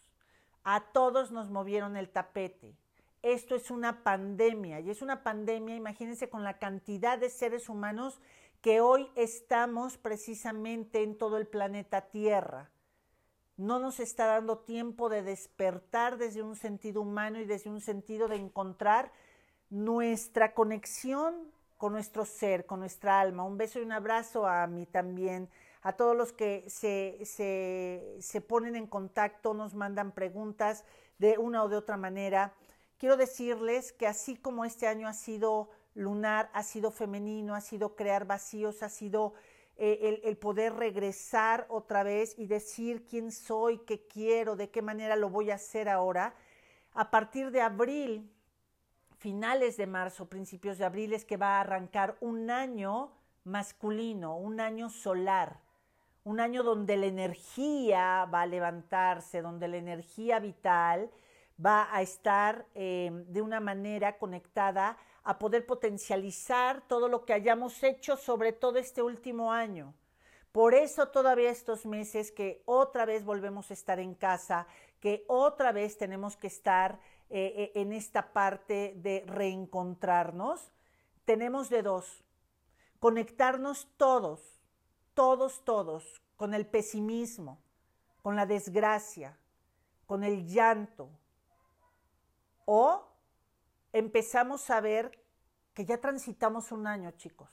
A 0.64 0.82
todos 0.92 1.32
nos 1.32 1.50
movieron 1.50 1.98
el 1.98 2.10
tapete. 2.10 2.76
Esto 3.24 3.56
es 3.56 3.72
una 3.72 4.04
pandemia 4.04 4.80
y 4.80 4.92
es 4.92 5.02
una 5.02 5.24
pandemia, 5.24 5.76
imagínense, 5.76 6.30
con 6.30 6.44
la 6.44 6.60
cantidad 6.60 7.18
de 7.18 7.32
seres 7.32 7.70
humanos 7.70 8.22
que 8.62 8.82
hoy 8.82 9.10
estamos 9.16 9.98
precisamente 9.98 11.02
en 11.02 11.18
todo 11.18 11.38
el 11.38 11.48
planeta 11.48 12.02
Tierra. 12.02 12.70
No 13.58 13.80
nos 13.80 14.00
está 14.00 14.28
dando 14.28 14.60
tiempo 14.60 15.10
de 15.10 15.24
despertar 15.24 16.18
desde 16.18 16.44
un 16.44 16.56
sentido 16.56 17.02
humano 17.02 17.40
y 17.40 17.46
desde 17.46 17.70
un 17.70 17.82
sentido 17.82 18.28
de 18.28 18.36
encontrar 18.36 19.12
nuestra 19.70 20.54
conexión 20.54 21.36
con 21.78 21.94
nuestro 21.94 22.26
ser, 22.26 22.66
con 22.66 22.80
nuestra 22.80 23.20
alma. 23.20 23.44
Un 23.44 23.58
beso 23.58 23.80
y 23.80 23.84
un 23.84 23.92
abrazo 23.92 24.48
a 24.48 24.66
mí 24.68 24.86
también 24.86 25.50
a 25.82 25.94
todos 25.94 26.16
los 26.16 26.34
que 26.34 26.66
se, 26.68 27.20
se, 27.26 28.42
ponen 28.42 28.76
en 28.76 28.88
contacto, 28.88 29.54
nos 29.54 29.74
mandan 29.74 30.12
preguntas 30.12 30.84
de 31.18 31.38
una 31.38 31.64
o 31.64 31.70
de 31.70 31.78
otra 31.78 31.98
manera. 31.98 32.54
Quiero 32.98 33.16
decirles 33.16 33.94
que 33.94 34.06
así 34.06 34.36
como 34.36 34.66
este 34.66 34.88
año 34.88 35.08
ha 35.08 35.14
sido 35.14 35.70
lunar, 35.94 36.50
ha 36.54 36.64
sido 36.64 36.92
femenino, 36.92 37.56
ha 37.56 37.62
sido 37.62 37.96
crear 37.96 38.26
vacíos, 38.26 38.84
ha 38.84 38.90
sido 38.90 39.34
eh, 39.78 40.22
el, 40.24 40.38
poder 40.38 40.74
regresar 40.74 41.66
otra 41.70 42.04
vez 42.04 42.34
y 42.38 42.48
decir 42.48 43.06
quién 43.06 43.32
soy, 43.32 43.80
qué 43.80 44.08
quiero, 44.08 44.56
de 44.56 44.70
qué 44.70 44.82
manera 44.82 45.16
lo 45.16 45.30
voy 45.30 45.52
a 45.52 45.56
hacer 45.56 45.90
ahora. 45.90 46.34
A 46.94 47.12
partir 47.12 47.52
de 47.52 47.62
abril, 47.62 48.32
finales 49.18 49.78
de 49.78 49.88
marzo, 49.88 50.30
principios 50.30 50.78
de 50.78 50.86
abril, 50.86 51.14
es 51.14 51.26
que 51.26 51.38
va 51.38 51.58
a 51.58 51.62
arrancar 51.62 52.18
un 52.22 52.50
año 52.50 53.12
masculino, 53.44 54.38
un 54.38 54.60
año 54.60 54.90
solar 54.90 55.60
un 56.28 56.42
año 56.42 56.62
donde 56.62 56.98
la 56.98 57.06
energía 57.06 58.26
va 58.26 58.42
a 58.42 58.46
levantarse, 58.46 59.42
donde 59.42 59.70
la 59.70 59.78
energía 59.78 60.40
vital 60.40 61.10
va 61.66 61.88
a 61.90 62.02
estar 62.02 62.66
eh, 62.76 63.10
de 63.30 63.42
una 63.42 63.62
manera 63.62 64.18
conectada 64.18 64.98
a 65.28 65.38
poder 65.38 65.66
potencializar 65.66 66.88
todo 66.88 67.08
lo 67.08 67.26
que 67.26 67.34
hayamos 67.34 67.84
hecho 67.84 68.18
sobre 68.18 68.54
todo 68.54 68.80
este 68.80 69.02
último 69.02 69.52
año. 69.52 69.94
Por 70.52 70.74
eso 70.74 71.10
todavía 71.10 71.52
estos 71.52 71.86
meses 71.86 72.32
que 72.32 72.64
otra 72.66 73.06
vez 73.06 73.24
volvemos 73.24 73.70
a 73.70 73.74
estar 73.74 74.00
en 74.00 74.16
casa, 74.16 74.68
que 75.00 75.26
otra 75.28 75.72
vez 75.72 75.98
tenemos 75.98 76.38
que 76.38 76.48
estar 76.48 77.00
eh, 77.30 77.54
eh, 77.56 77.72
en 77.82 77.94
esta 77.94 78.34
parte 78.34 78.94
de 78.98 79.24
reencontrarnos, 79.28 80.72
tenemos 81.26 81.70
de 81.70 81.84
dos, 81.84 82.24
conectarnos 83.00 83.88
todos 83.98 84.58
todos, 85.18 85.66
todos, 85.66 86.22
con 86.36 86.54
el 86.54 86.68
pesimismo, 86.68 87.58
con 88.22 88.36
la 88.36 88.46
desgracia, 88.46 89.36
con 90.06 90.24
el 90.24 90.46
llanto. 90.46 91.10
O 92.66 93.04
empezamos 93.94 94.70
a 94.70 94.80
ver 94.80 95.20
que 95.78 95.86
ya 95.86 96.02
transitamos 96.02 96.72
un 96.72 96.88
año, 96.88 97.12
chicos, 97.12 97.48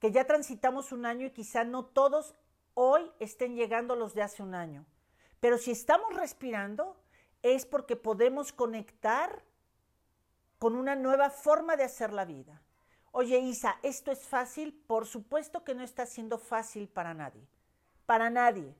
que 0.00 0.10
ya 0.10 0.26
transitamos 0.26 0.90
un 0.90 1.06
año 1.06 1.26
y 1.26 1.30
quizá 1.30 1.62
no 1.62 1.84
todos 1.84 2.34
hoy 2.74 3.08
estén 3.20 3.54
llegando 3.54 3.94
los 3.94 4.14
de 4.14 4.22
hace 4.22 4.42
un 4.42 4.52
año. 4.52 4.84
Pero 5.38 5.56
si 5.56 5.70
estamos 5.70 6.12
respirando 6.16 7.00
es 7.42 7.66
porque 7.66 7.94
podemos 7.94 8.52
conectar 8.52 9.44
con 10.58 10.74
una 10.74 10.96
nueva 10.96 11.30
forma 11.30 11.76
de 11.76 11.84
hacer 11.84 12.12
la 12.12 12.24
vida. 12.24 12.62
Oye, 13.12 13.38
Isa, 13.38 13.78
¿esto 13.84 14.10
es 14.10 14.26
fácil? 14.26 14.74
Por 14.88 15.06
supuesto 15.06 15.62
que 15.62 15.76
no 15.76 15.84
está 15.84 16.06
siendo 16.06 16.36
fácil 16.36 16.88
para 16.88 17.14
nadie. 17.14 17.46
Para 18.06 18.28
nadie. 18.28 18.74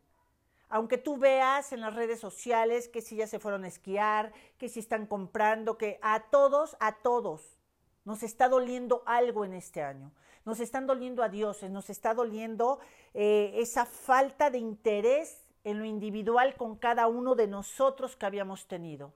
Aunque 0.69 0.99
tú 0.99 1.19
veas 1.19 1.73
en 1.73 1.83
las 1.83 1.95
redes 1.95 2.19
sociales 2.19 2.88
que 2.88 3.00
si 3.00 3.14
ya 3.14 3.28
se 3.28 3.38
fueron 3.38 3.62
a 3.62 3.69
esquiar, 3.69 4.33
que 4.59 4.69
si 4.69 4.80
están 4.80 5.07
comprando, 5.07 5.78
que 5.78 6.00
a 6.02 6.25
todos, 6.30 6.76
a 6.80 6.97
todos, 6.97 7.60
nos 8.04 8.23
está 8.23 8.49
doliendo 8.49 9.02
algo 9.07 9.45
en 9.45 9.54
este 9.54 9.83
año. 9.83 10.12
Nos 10.45 10.61
están 10.61 10.87
doliendo 10.87 11.23
a 11.23 11.28
dioses, 11.28 11.71
nos 11.71 11.90
está 11.90 12.14
doliendo 12.14 12.80
eh, 13.14 13.52
esa 13.57 13.85
falta 13.85 14.50
de 14.50 14.59
interés 14.59 15.45
en 15.64 15.78
lo 15.78 15.85
individual 15.85 16.57
con 16.57 16.76
cada 16.76 17.07
uno 17.07 17.35
de 17.35 17.47
nosotros 17.47 18.16
que 18.16 18.26
habíamos 18.26 18.66
tenido. 18.66 19.12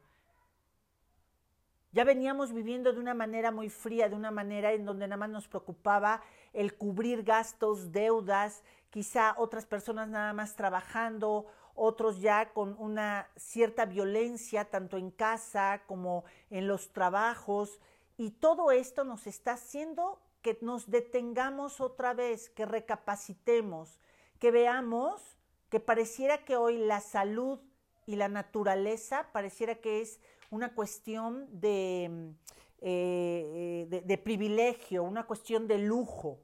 Ya 1.92 2.02
veníamos 2.02 2.52
viviendo 2.52 2.92
de 2.92 2.98
una 2.98 3.14
manera 3.14 3.52
muy 3.52 3.70
fría, 3.70 4.08
de 4.08 4.16
una 4.16 4.32
manera 4.32 4.72
en 4.72 4.84
donde 4.84 5.06
nada 5.06 5.16
más 5.16 5.30
nos 5.30 5.46
preocupaba 5.46 6.22
el 6.52 6.76
cubrir 6.76 7.22
gastos, 7.22 7.92
deudas, 7.92 8.64
quizá 8.90 9.34
otras 9.38 9.64
personas 9.64 10.08
nada 10.08 10.32
más 10.32 10.56
trabajando, 10.56 11.46
otros 11.76 12.20
ya 12.20 12.52
con 12.52 12.74
una 12.80 13.28
cierta 13.36 13.86
violencia, 13.86 14.64
tanto 14.64 14.96
en 14.96 15.12
casa 15.12 15.82
como 15.86 16.24
en 16.50 16.66
los 16.66 16.92
trabajos. 16.92 17.80
Y 18.16 18.30
todo 18.30 18.70
esto 18.70 19.04
nos 19.04 19.26
está 19.26 19.52
haciendo 19.52 20.20
que 20.42 20.58
nos 20.60 20.90
detengamos 20.90 21.80
otra 21.80 22.14
vez, 22.14 22.50
que 22.50 22.66
recapacitemos, 22.66 23.98
que 24.38 24.50
veamos 24.50 25.38
que 25.70 25.80
pareciera 25.80 26.44
que 26.44 26.54
hoy 26.54 26.78
la 26.78 27.00
salud 27.00 27.58
y 28.06 28.14
la 28.14 28.28
naturaleza 28.28 29.28
pareciera 29.32 29.74
que 29.76 30.02
es 30.02 30.20
una 30.50 30.72
cuestión 30.74 31.48
de, 31.60 32.32
eh, 32.80 33.86
de, 33.88 34.00
de 34.02 34.18
privilegio, 34.18 35.02
una 35.02 35.26
cuestión 35.26 35.66
de 35.66 35.78
lujo. 35.78 36.38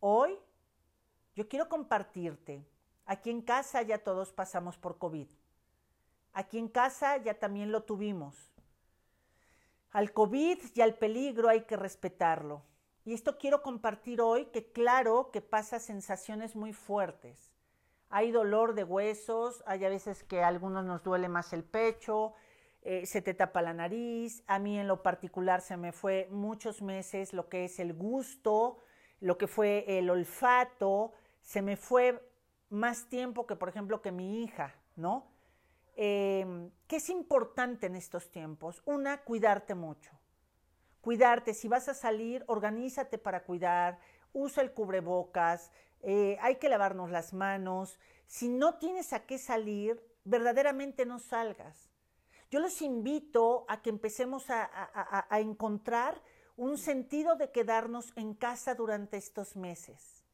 Hoy 0.00 0.38
yo 1.34 1.48
quiero 1.48 1.68
compartirte, 1.70 2.66
aquí 3.06 3.30
en 3.30 3.40
casa 3.40 3.80
ya 3.80 3.98
todos 3.98 4.32
pasamos 4.32 4.76
por 4.76 4.98
COVID. 4.98 5.28
Aquí 6.34 6.58
en 6.58 6.68
casa 6.68 7.16
ya 7.16 7.38
también 7.38 7.72
lo 7.72 7.84
tuvimos. 7.84 8.55
Al 9.96 10.12
COVID 10.12 10.58
y 10.74 10.80
al 10.82 10.96
peligro 10.96 11.48
hay 11.48 11.62
que 11.62 11.74
respetarlo. 11.74 12.60
Y 13.06 13.14
esto 13.14 13.38
quiero 13.38 13.62
compartir 13.62 14.20
hoy, 14.20 14.44
que 14.52 14.70
claro 14.70 15.30
que 15.32 15.40
pasa 15.40 15.78
sensaciones 15.78 16.54
muy 16.54 16.74
fuertes. 16.74 17.54
Hay 18.10 18.30
dolor 18.30 18.74
de 18.74 18.84
huesos, 18.84 19.64
hay 19.64 19.86
a 19.86 19.88
veces 19.88 20.22
que 20.22 20.42
a 20.42 20.48
algunos 20.48 20.84
nos 20.84 21.02
duele 21.02 21.30
más 21.30 21.54
el 21.54 21.64
pecho, 21.64 22.34
eh, 22.82 23.06
se 23.06 23.22
te 23.22 23.32
tapa 23.32 23.62
la 23.62 23.72
nariz, 23.72 24.44
a 24.46 24.58
mí 24.58 24.78
en 24.78 24.86
lo 24.86 25.02
particular 25.02 25.62
se 25.62 25.78
me 25.78 25.92
fue 25.92 26.28
muchos 26.30 26.82
meses 26.82 27.32
lo 27.32 27.48
que 27.48 27.64
es 27.64 27.80
el 27.80 27.94
gusto, 27.94 28.76
lo 29.20 29.38
que 29.38 29.46
fue 29.46 29.98
el 29.98 30.10
olfato, 30.10 31.14
se 31.40 31.62
me 31.62 31.78
fue 31.78 32.22
más 32.68 33.08
tiempo 33.08 33.46
que 33.46 33.56
por 33.56 33.70
ejemplo 33.70 34.02
que 34.02 34.12
mi 34.12 34.42
hija, 34.42 34.74
¿no? 34.94 35.35
Eh, 35.96 36.70
¿Qué 36.86 36.96
es 36.96 37.08
importante 37.08 37.86
en 37.86 37.96
estos 37.96 38.30
tiempos? 38.30 38.82
Una, 38.84 39.22
cuidarte 39.22 39.74
mucho. 39.74 40.10
Cuidarte, 41.00 41.54
si 41.54 41.68
vas 41.68 41.88
a 41.88 41.94
salir, 41.94 42.44
organízate 42.46 43.16
para 43.16 43.44
cuidar, 43.44 43.98
usa 44.32 44.62
el 44.62 44.72
cubrebocas, 44.72 45.72
eh, 46.02 46.36
hay 46.40 46.56
que 46.56 46.68
lavarnos 46.68 47.10
las 47.10 47.32
manos. 47.32 47.98
Si 48.26 48.48
no 48.48 48.74
tienes 48.74 49.12
a 49.12 49.24
qué 49.24 49.38
salir, 49.38 50.02
verdaderamente 50.24 51.06
no 51.06 51.18
salgas. 51.18 51.90
Yo 52.50 52.60
los 52.60 52.82
invito 52.82 53.64
a 53.68 53.80
que 53.80 53.90
empecemos 53.90 54.50
a, 54.50 54.68
a 55.28 55.40
encontrar 55.40 56.22
un 56.56 56.78
sentido 56.78 57.36
de 57.36 57.50
quedarnos 57.50 58.12
en 58.16 58.34
casa 58.34 58.74
durante 58.74 59.16
estos 59.16 59.56
meses 59.56 60.24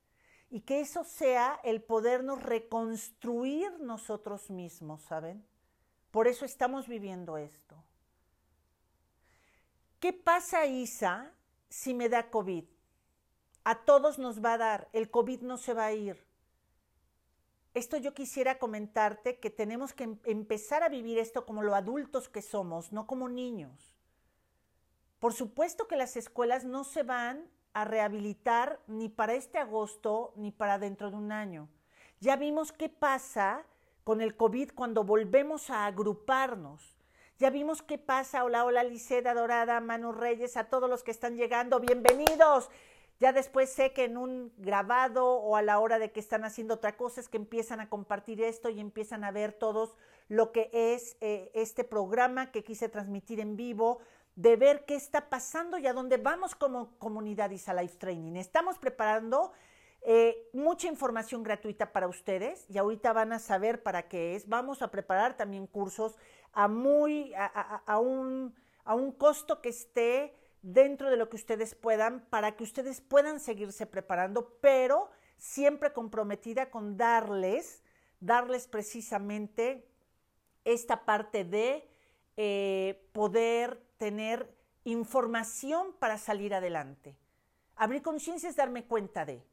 y 0.50 0.60
que 0.60 0.80
eso 0.80 1.04
sea 1.04 1.58
el 1.64 1.82
podernos 1.82 2.42
reconstruir 2.42 3.80
nosotros 3.80 4.50
mismos, 4.50 5.02
¿saben? 5.02 5.42
Por 6.12 6.28
eso 6.28 6.44
estamos 6.44 6.86
viviendo 6.86 7.38
esto. 7.38 7.74
¿Qué 9.98 10.12
pasa, 10.12 10.66
Isa, 10.66 11.32
si 11.70 11.94
me 11.94 12.08
da 12.08 12.30
COVID? 12.30 12.64
A 13.64 13.84
todos 13.84 14.18
nos 14.18 14.44
va 14.44 14.52
a 14.52 14.58
dar, 14.58 14.88
el 14.92 15.10
COVID 15.10 15.40
no 15.40 15.56
se 15.56 15.72
va 15.72 15.86
a 15.86 15.92
ir. 15.92 16.22
Esto 17.72 17.96
yo 17.96 18.12
quisiera 18.12 18.58
comentarte 18.58 19.38
que 19.40 19.48
tenemos 19.48 19.94
que 19.94 20.04
em-, 20.04 20.18
empezar 20.24 20.82
a 20.82 20.90
vivir 20.90 21.18
esto 21.18 21.46
como 21.46 21.62
los 21.62 21.74
adultos 21.74 22.28
que 22.28 22.42
somos, 22.42 22.92
no 22.92 23.06
como 23.06 23.30
niños. 23.30 23.96
Por 25.18 25.32
supuesto 25.32 25.88
que 25.88 25.96
las 25.96 26.16
escuelas 26.18 26.64
no 26.64 26.84
se 26.84 27.04
van 27.04 27.48
a 27.72 27.86
rehabilitar 27.86 28.80
ni 28.86 29.08
para 29.08 29.32
este 29.32 29.56
agosto 29.56 30.34
ni 30.36 30.50
para 30.50 30.78
dentro 30.78 31.10
de 31.10 31.16
un 31.16 31.32
año. 31.32 31.70
Ya 32.20 32.36
vimos 32.36 32.70
qué 32.70 32.90
pasa 32.90 33.64
con 34.04 34.20
el 34.20 34.36
COVID 34.36 34.70
cuando 34.74 35.04
volvemos 35.04 35.70
a 35.70 35.86
agruparnos. 35.86 36.96
Ya 37.38 37.50
vimos 37.50 37.82
qué 37.82 37.98
pasa. 37.98 38.44
Hola, 38.44 38.64
hola, 38.64 38.84
Liceda 38.84 39.34
Dorada, 39.34 39.80
Manu 39.80 40.12
Reyes, 40.12 40.56
a 40.56 40.64
todos 40.64 40.88
los 40.88 41.02
que 41.02 41.10
están 41.10 41.36
llegando, 41.36 41.80
bienvenidos. 41.80 42.70
Ya 43.20 43.32
después 43.32 43.70
sé 43.70 43.92
que 43.92 44.04
en 44.04 44.16
un 44.16 44.52
grabado 44.58 45.34
o 45.34 45.56
a 45.56 45.62
la 45.62 45.78
hora 45.78 45.98
de 46.00 46.10
que 46.10 46.18
están 46.18 46.44
haciendo 46.44 46.74
otra 46.74 46.96
cosa 46.96 47.20
es 47.20 47.28
que 47.28 47.36
empiezan 47.36 47.78
a 47.80 47.88
compartir 47.88 48.42
esto 48.42 48.68
y 48.68 48.80
empiezan 48.80 49.22
a 49.22 49.30
ver 49.30 49.52
todos 49.52 49.96
lo 50.28 50.50
que 50.50 50.70
es 50.72 51.16
eh, 51.20 51.50
este 51.54 51.84
programa 51.84 52.50
que 52.50 52.64
quise 52.64 52.88
transmitir 52.88 53.38
en 53.38 53.56
vivo, 53.56 54.00
de 54.34 54.56
ver 54.56 54.84
qué 54.86 54.96
está 54.96 55.28
pasando 55.28 55.78
y 55.78 55.86
a 55.86 55.92
dónde 55.92 56.16
vamos 56.16 56.54
como 56.54 56.96
comunidad 56.98 57.50
ISA 57.50 57.74
Life 57.74 57.96
Training. 57.98 58.34
Estamos 58.34 58.78
preparando 58.78 59.52
eh, 60.04 60.48
mucha 60.52 60.88
información 60.88 61.44
gratuita 61.44 61.92
para 61.92 62.08
ustedes 62.08 62.66
y 62.68 62.78
ahorita 62.78 63.12
van 63.12 63.32
a 63.32 63.38
saber 63.38 63.82
para 63.82 64.08
qué 64.08 64.34
es. 64.34 64.48
Vamos 64.48 64.82
a 64.82 64.90
preparar 64.90 65.36
también 65.36 65.66
cursos 65.66 66.16
a, 66.52 66.66
muy, 66.66 67.32
a, 67.36 67.98
un, 67.98 68.54
a 68.84 68.94
un 68.94 69.12
costo 69.12 69.60
que 69.62 69.68
esté 69.68 70.34
dentro 70.60 71.08
de 71.08 71.16
lo 71.16 71.28
que 71.28 71.36
ustedes 71.36 71.74
puedan 71.74 72.26
para 72.30 72.56
que 72.56 72.64
ustedes 72.64 73.00
puedan 73.00 73.38
seguirse 73.38 73.86
preparando, 73.86 74.58
pero 74.60 75.10
siempre 75.36 75.92
comprometida 75.92 76.70
con 76.70 76.96
darles, 76.96 77.82
darles 78.20 78.66
precisamente 78.66 79.86
esta 80.64 81.04
parte 81.04 81.44
de 81.44 81.88
eh, 82.36 83.08
poder 83.12 83.82
tener 83.98 84.52
información 84.84 85.94
para 85.98 86.18
salir 86.18 86.54
adelante. 86.54 87.16
Abrir 87.76 88.02
conciencia 88.02 88.48
es 88.48 88.56
darme 88.56 88.84
cuenta 88.84 89.24
de. 89.24 89.51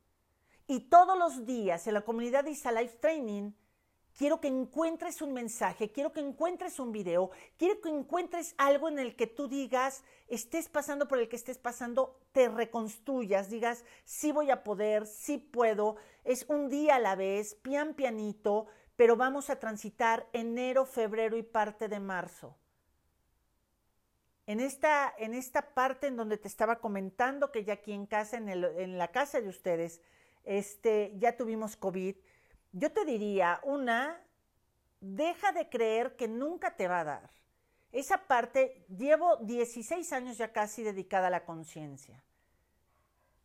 Y 0.70 0.82
todos 0.82 1.18
los 1.18 1.48
días 1.48 1.88
en 1.88 1.96
la 1.96 2.02
comunidad 2.02 2.44
de 2.44 2.52
Isa 2.52 2.72
Life 2.72 3.00
Training, 3.00 3.54
quiero 4.16 4.40
que 4.40 4.50
encuentres 4.50 5.20
un 5.20 5.34
mensaje, 5.34 5.92
quiero 5.92 6.14
que 6.14 6.20
encuentres 6.20 6.80
un 6.80 6.92
video, 6.92 7.32
quiero 7.58 7.82
que 7.82 7.90
encuentres 7.90 8.54
algo 8.56 8.88
en 8.88 9.00
el 9.00 9.16
que 9.16 9.26
tú 9.26 9.48
digas, 9.48 10.04
estés 10.28 10.70
pasando 10.70 11.08
por 11.08 11.18
el 11.18 11.28
que 11.28 11.38
estés 11.38 11.58
pasando, 11.58 12.20
te 12.34 12.50
reconstruyas, 12.50 13.50
digas, 13.50 13.84
sí 14.06 14.32
voy 14.32 14.52
a 14.52 14.64
poder, 14.64 15.08
sí 15.08 15.40
puedo, 15.40 15.96
es 16.24 16.46
un 16.48 16.70
día 16.70 16.98
a 16.98 17.00
la 17.00 17.16
vez, 17.16 17.56
pian 17.56 17.96
pianito, 17.96 18.68
pero 18.96 19.16
vamos 19.16 19.50
a 19.50 19.60
transitar 19.60 20.28
enero, 20.34 20.86
febrero 20.86 21.36
y 21.36 21.42
parte 21.42 21.88
de 21.88 22.00
marzo. 22.00 22.56
En 24.46 24.60
esta, 24.60 25.12
en 25.18 25.34
esta 25.34 25.74
parte 25.74 26.06
en 26.06 26.16
donde 26.16 26.38
te 26.38 26.48
estaba 26.48 26.80
comentando 26.80 27.52
que 27.52 27.64
ya 27.64 27.74
aquí 27.74 27.92
en 27.92 28.06
casa, 28.06 28.38
en, 28.38 28.50
en 28.50 29.00
la 29.00 29.08
casa 29.08 29.42
de 29.42 29.50
ustedes, 29.50 30.00
este, 30.50 31.13
ya 31.20 31.38
tuvimos 31.38 31.77
COVID, 31.77 32.15
yo 32.72 32.91
te 32.91 33.06
diría, 33.06 33.62
una, 33.63 34.20
deja 35.00 35.51
de 35.51 35.70
creer 35.70 36.15
que 36.15 36.27
nunca 36.27 36.75
te 36.75 36.88
va 36.88 37.01
a 37.01 37.03
dar. 37.03 37.29
Esa 37.91 38.25
parte, 38.25 38.84
llevo 38.89 39.38
16 39.38 40.12
años 40.12 40.39
ya 40.39 40.51
casi 40.51 40.82
dedicada 40.82 41.27
a 41.27 41.29
la 41.29 41.46
conciencia. 41.46 42.24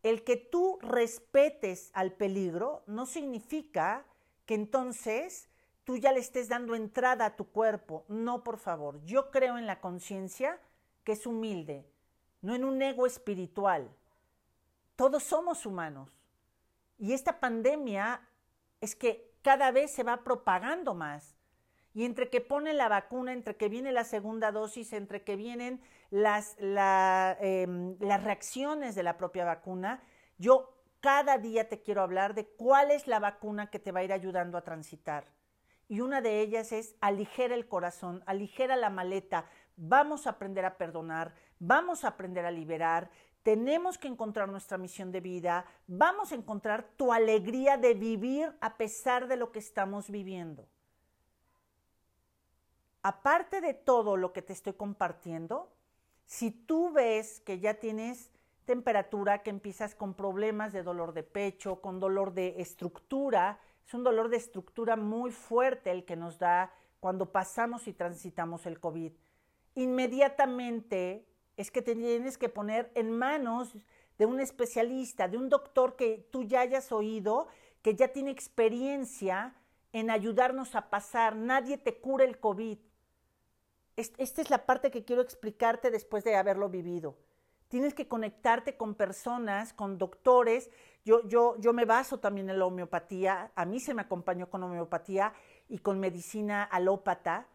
El 0.01 0.23
que 0.23 0.35
tú 0.35 0.79
respetes 0.81 1.91
al 1.93 2.11
peligro 2.11 2.83
no 2.87 3.05
significa 3.05 4.03
que 4.47 4.55
entonces 4.55 5.47
tú 5.83 5.97
ya 5.97 6.11
le 6.11 6.21
estés 6.21 6.49
dando 6.49 6.73
entrada 6.73 7.27
a 7.27 7.35
tu 7.35 7.45
cuerpo. 7.45 8.03
No, 8.07 8.43
por 8.43 8.57
favor. 8.57 8.99
Yo 9.03 9.29
creo 9.29 9.59
en 9.59 9.67
la 9.67 9.79
conciencia 9.79 10.59
que 11.03 11.11
es 11.11 11.27
humilde, 11.27 11.85
no 12.41 12.55
en 12.55 12.63
un 12.63 12.81
ego 12.81 13.05
espiritual. 13.05 13.95
Todos 14.95 15.23
somos 15.23 15.67
humanos. 15.67 16.14
Y 16.97 17.13
esta 17.13 17.39
pandemia 17.39 18.21
es 18.81 18.95
que 18.95 19.33
cada 19.41 19.71
vez 19.71 19.91
se 19.91 20.03
va 20.03 20.23
propagando 20.23 20.95
más. 20.95 21.35
Y 21.93 22.03
entre 22.03 22.29
que 22.29 22.41
pone 22.41 22.73
la 22.73 22.89
vacuna, 22.89 23.31
entre 23.31 23.55
que 23.55 23.69
viene 23.69 23.91
la 23.91 24.03
segunda 24.03 24.51
dosis, 24.51 24.91
entre 24.91 25.23
que 25.23 25.35
vienen 25.35 25.81
las, 26.09 26.57
em, 26.59 27.97
las 27.99 28.23
reacciones 28.23 28.95
de 28.95 29.03
la 29.03 29.17
propia 29.17 29.45
vacuna, 29.45 30.03
yo 30.37 30.75
cada 30.99 31.37
día 31.37 31.69
te 31.69 31.81
quiero 31.81 32.01
hablar 32.01 32.33
de 32.33 32.47
cuál 32.47 32.91
es 32.91 33.07
la 33.07 33.19
vacuna 33.19 33.69
que 33.69 33.79
te 33.79 33.91
va 33.91 34.01
a 34.01 34.03
ir 34.03 34.11
ayudando 34.11 34.57
a 34.57 34.63
transitar. 34.63 35.25
Y 35.87 36.01
una 36.01 36.19
de 36.19 36.41
ellas 36.41 36.71
es 36.71 36.95
aligera 36.99 37.53
el 37.53 37.67
corazón, 37.67 38.23
aligera 38.25 38.75
la 38.75 38.89
maleta, 38.89 39.45
vamos 39.77 40.25
a 40.25 40.31
aprender 40.31 40.65
a 40.65 40.77
perdonar, 40.77 41.33
vamos 41.59 42.03
a 42.03 42.09
aprender 42.09 42.45
a 42.45 42.51
liberar, 42.51 43.11
tenemos 43.45 43.99
que 43.99 44.07
encontrar 44.07 44.49
nuestra 44.49 44.79
misión 44.79 45.11
de 45.11 45.21
vida, 45.21 45.65
vamos 45.85 46.31
a 46.31 46.35
encontrar 46.35 46.83
tu 46.97 47.13
alegría 47.13 47.77
de 47.77 47.93
vivir 47.93 48.51
a 48.59 48.75
pesar 48.75 49.27
de 49.27 49.35
lo 49.35 49.51
que 49.51 49.59
estamos 49.59 50.09
viviendo. 50.09 50.67
Aparte 53.03 53.61
de 53.61 53.75
todo 53.75 54.17
lo 54.17 54.33
que 54.33 54.41
te 54.41 54.51
estoy 54.51 54.73
compartiendo, 54.73 55.71
si 56.25 56.49
tú 56.49 56.91
ves 56.91 57.39
que 57.41 57.59
ya 57.59 57.75
tienes 57.75 58.31
temperatura, 58.65 59.43
que 59.43 59.51
empiezas 59.51 59.93
con 59.93 60.15
problemas 60.15 60.73
de 60.73 60.81
dolor 60.81 61.13
de 61.13 61.21
pecho, 61.21 61.81
con 61.81 61.99
dolor 61.99 62.33
de 62.33 62.59
estructura, 62.59 63.59
es 63.85 63.93
un 63.93 64.03
dolor 64.03 64.29
de 64.29 64.37
estructura 64.37 64.95
muy 64.95 65.29
fuerte 65.29 65.91
el 65.91 66.03
que 66.03 66.15
nos 66.15 66.39
da 66.39 66.73
cuando 66.99 67.31
pasamos 67.31 67.87
y 67.87 67.93
transitamos 67.93 68.65
el 68.65 68.79
COVID. 68.79 69.11
Inmediatamente 69.75 71.27
es 71.57 71.71
que 71.71 71.81
te 71.81 71.95
tienes 71.95 72.37
que 72.37 72.49
poner 72.49 72.91
en 72.95 73.11
manos 73.11 73.75
de 74.17 74.25
un 74.25 74.39
especialista, 74.39 75.27
de 75.27 75.37
un 75.37 75.49
doctor 75.49 75.95
que 75.95 76.27
tú 76.31 76.43
ya 76.43 76.61
hayas 76.61 76.91
oído, 76.91 77.47
que 77.81 77.95
ya 77.95 78.09
tiene 78.09 78.31
experiencia 78.31 79.55
en 79.93 80.09
ayudarnos 80.09 80.75
a 80.75 80.89
pasar. 80.89 81.35
Nadie 81.35 81.77
te 81.77 81.99
cura 81.99 82.25
el 82.25 82.39
COVID. 82.39 82.77
Esta 83.95 84.41
es 84.41 84.49
la 84.49 84.65
parte 84.65 84.91
que 84.91 85.05
quiero 85.05 85.21
explicarte 85.21 85.89
después 85.91 86.23
de 86.23 86.35
haberlo 86.35 86.69
vivido. 86.69 87.15
tienes 87.67 87.93
que 87.93 88.07
conectarte 88.07 88.77
con 88.77 88.95
personas, 88.95 89.73
con 89.73 89.97
doctores. 89.97 90.69
Yo, 91.03 91.27
yo, 91.27 91.55
yo 91.59 91.73
me 91.73 91.85
baso 91.85 92.19
también 92.19 92.49
en 92.49 92.59
la 92.59 92.65
homeopatía, 92.65 93.51
a 93.55 93.65
mí 93.65 93.79
se 93.79 93.93
me 93.93 94.01
acompañó 94.01 94.49
con 94.49 94.63
homeopatía 94.63 95.33
y 95.67 95.79
con 95.79 95.99
medicina 95.99 96.63
alópata, 96.63 97.47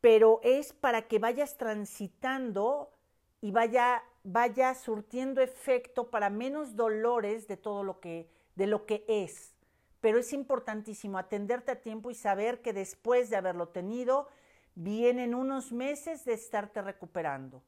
pero 0.00 0.40
es 0.42 0.72
para 0.72 1.02
que 1.08 1.18
vayas 1.18 1.56
transitando 1.56 2.95
y 3.46 3.52
vaya, 3.52 4.02
vaya 4.24 4.74
surtiendo 4.74 5.40
efecto 5.40 6.10
para 6.10 6.30
menos 6.30 6.74
dolores 6.74 7.46
de 7.46 7.56
todo 7.56 7.84
lo 7.84 8.00
que, 8.00 8.28
de 8.56 8.66
lo 8.66 8.86
que 8.86 9.04
es. 9.06 9.54
Pero 10.00 10.18
es 10.18 10.32
importantísimo 10.32 11.16
atenderte 11.16 11.70
a 11.70 11.80
tiempo 11.80 12.10
y 12.10 12.16
saber 12.16 12.60
que 12.60 12.72
después 12.72 13.30
de 13.30 13.36
haberlo 13.36 13.68
tenido, 13.68 14.26
vienen 14.74 15.32
unos 15.32 15.70
meses 15.70 16.24
de 16.24 16.32
estarte 16.32 16.82
recuperando. 16.82 17.62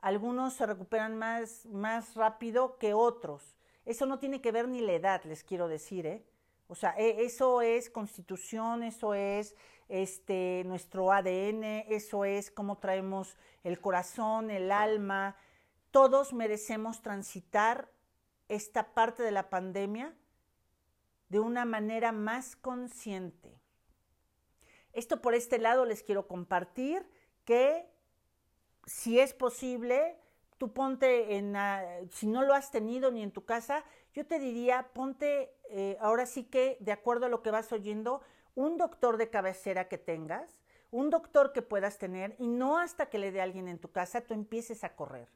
Algunos 0.00 0.54
se 0.54 0.64
recuperan 0.64 1.18
más, 1.18 1.66
más 1.66 2.14
rápido 2.14 2.78
que 2.78 2.94
otros. 2.94 3.58
Eso 3.84 4.06
no 4.06 4.18
tiene 4.18 4.40
que 4.40 4.52
ver 4.52 4.68
ni 4.68 4.80
la 4.80 4.94
edad, 4.94 5.22
les 5.24 5.44
quiero 5.44 5.68
decir, 5.68 6.06
¿eh? 6.06 6.24
O 6.66 6.74
sea, 6.74 6.94
e, 6.96 7.26
eso 7.26 7.60
es 7.60 7.90
constitución, 7.90 8.84
eso 8.84 9.12
es 9.12 9.54
este, 9.90 10.62
nuestro 10.66 11.12
ADN, 11.12 11.84
eso 11.88 12.24
es 12.24 12.50
cómo 12.50 12.78
traemos 12.78 13.36
el 13.64 13.80
corazón, 13.80 14.50
el 14.50 14.72
alma. 14.72 15.36
Todos 15.90 16.32
merecemos 16.32 17.02
transitar 17.02 17.90
esta 18.48 18.94
parte 18.94 19.22
de 19.22 19.30
la 19.30 19.50
pandemia 19.50 20.14
de 21.28 21.40
una 21.40 21.64
manera 21.64 22.12
más 22.12 22.56
consciente. 22.56 23.60
Esto 24.92 25.20
por 25.20 25.34
este 25.34 25.58
lado 25.58 25.84
les 25.84 26.02
quiero 26.02 26.26
compartir 26.26 27.08
que 27.44 27.88
si 28.86 29.20
es 29.20 29.34
posible, 29.34 30.16
tú 30.58 30.72
ponte 30.72 31.36
en, 31.36 31.54
si 32.10 32.26
no 32.26 32.42
lo 32.42 32.54
has 32.54 32.70
tenido 32.70 33.10
ni 33.10 33.22
en 33.22 33.30
tu 33.30 33.44
casa, 33.44 33.84
yo 34.12 34.26
te 34.26 34.38
diría, 34.40 34.90
ponte 34.92 35.54
eh, 35.70 35.96
ahora 36.00 36.26
sí 36.26 36.44
que, 36.44 36.76
de 36.80 36.92
acuerdo 36.92 37.26
a 37.26 37.28
lo 37.28 37.42
que 37.42 37.52
vas 37.52 37.70
oyendo, 37.72 38.22
un 38.60 38.76
doctor 38.76 39.16
de 39.16 39.30
cabecera 39.30 39.88
que 39.88 39.96
tengas, 39.96 40.60
un 40.90 41.08
doctor 41.08 41.52
que 41.52 41.62
puedas 41.62 41.98
tener 41.98 42.36
y 42.38 42.46
no 42.46 42.76
hasta 42.76 43.06
que 43.06 43.18
le 43.18 43.32
dé 43.32 43.40
alguien 43.40 43.68
en 43.68 43.78
tu 43.78 43.90
casa 43.90 44.20
tú 44.20 44.34
empieces 44.34 44.84
a 44.84 44.94
correr. 44.94 45.28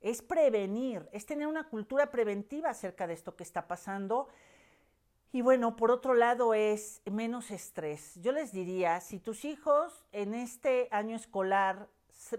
Es 0.00 0.22
prevenir, 0.22 1.08
es 1.12 1.26
tener 1.26 1.48
una 1.48 1.68
cultura 1.68 2.10
preventiva 2.10 2.70
acerca 2.70 3.06
de 3.06 3.14
esto 3.14 3.34
que 3.34 3.42
está 3.42 3.66
pasando. 3.66 4.28
Y 5.32 5.42
bueno, 5.42 5.74
por 5.74 5.90
otro 5.90 6.14
lado 6.14 6.54
es 6.54 7.02
menos 7.04 7.50
estrés. 7.50 8.14
Yo 8.22 8.30
les 8.30 8.52
diría, 8.52 9.00
si 9.00 9.18
tus 9.18 9.44
hijos 9.44 10.04
en 10.12 10.34
este 10.34 10.88
año 10.92 11.16
escolar 11.16 11.88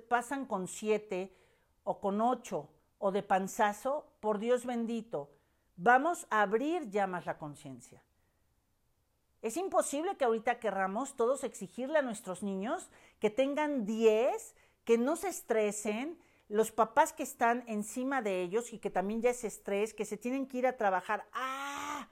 pasan 0.07 0.45
con 0.45 0.67
siete 0.67 1.35
o 1.83 1.99
con 1.99 2.21
ocho 2.21 2.69
o 2.97 3.11
de 3.11 3.23
panzazo, 3.23 4.07
por 4.21 4.39
Dios 4.39 4.65
bendito, 4.65 5.29
vamos 5.75 6.27
a 6.29 6.43
abrir 6.43 6.89
ya 6.89 7.07
más 7.07 7.25
la 7.25 7.37
conciencia. 7.37 8.01
Es 9.41 9.57
imposible 9.57 10.15
que 10.17 10.25
ahorita 10.25 10.59
querramos 10.59 11.15
todos 11.15 11.43
exigirle 11.43 11.97
a 11.97 12.03
nuestros 12.03 12.43
niños 12.43 12.89
que 13.19 13.29
tengan 13.29 13.85
10, 13.85 14.55
que 14.83 14.97
no 14.97 15.15
se 15.15 15.29
estresen, 15.29 16.19
los 16.47 16.71
papás 16.71 17.13
que 17.13 17.23
están 17.23 17.63
encima 17.67 18.21
de 18.21 18.41
ellos 18.41 18.73
y 18.73 18.79
que 18.79 18.89
también 18.89 19.21
ya 19.21 19.29
es 19.29 19.43
estrés, 19.43 19.93
que 19.93 20.05
se 20.05 20.17
tienen 20.17 20.47
que 20.47 20.57
ir 20.57 20.67
a 20.67 20.77
trabajar. 20.77 21.25
¡Ah! 21.31 22.09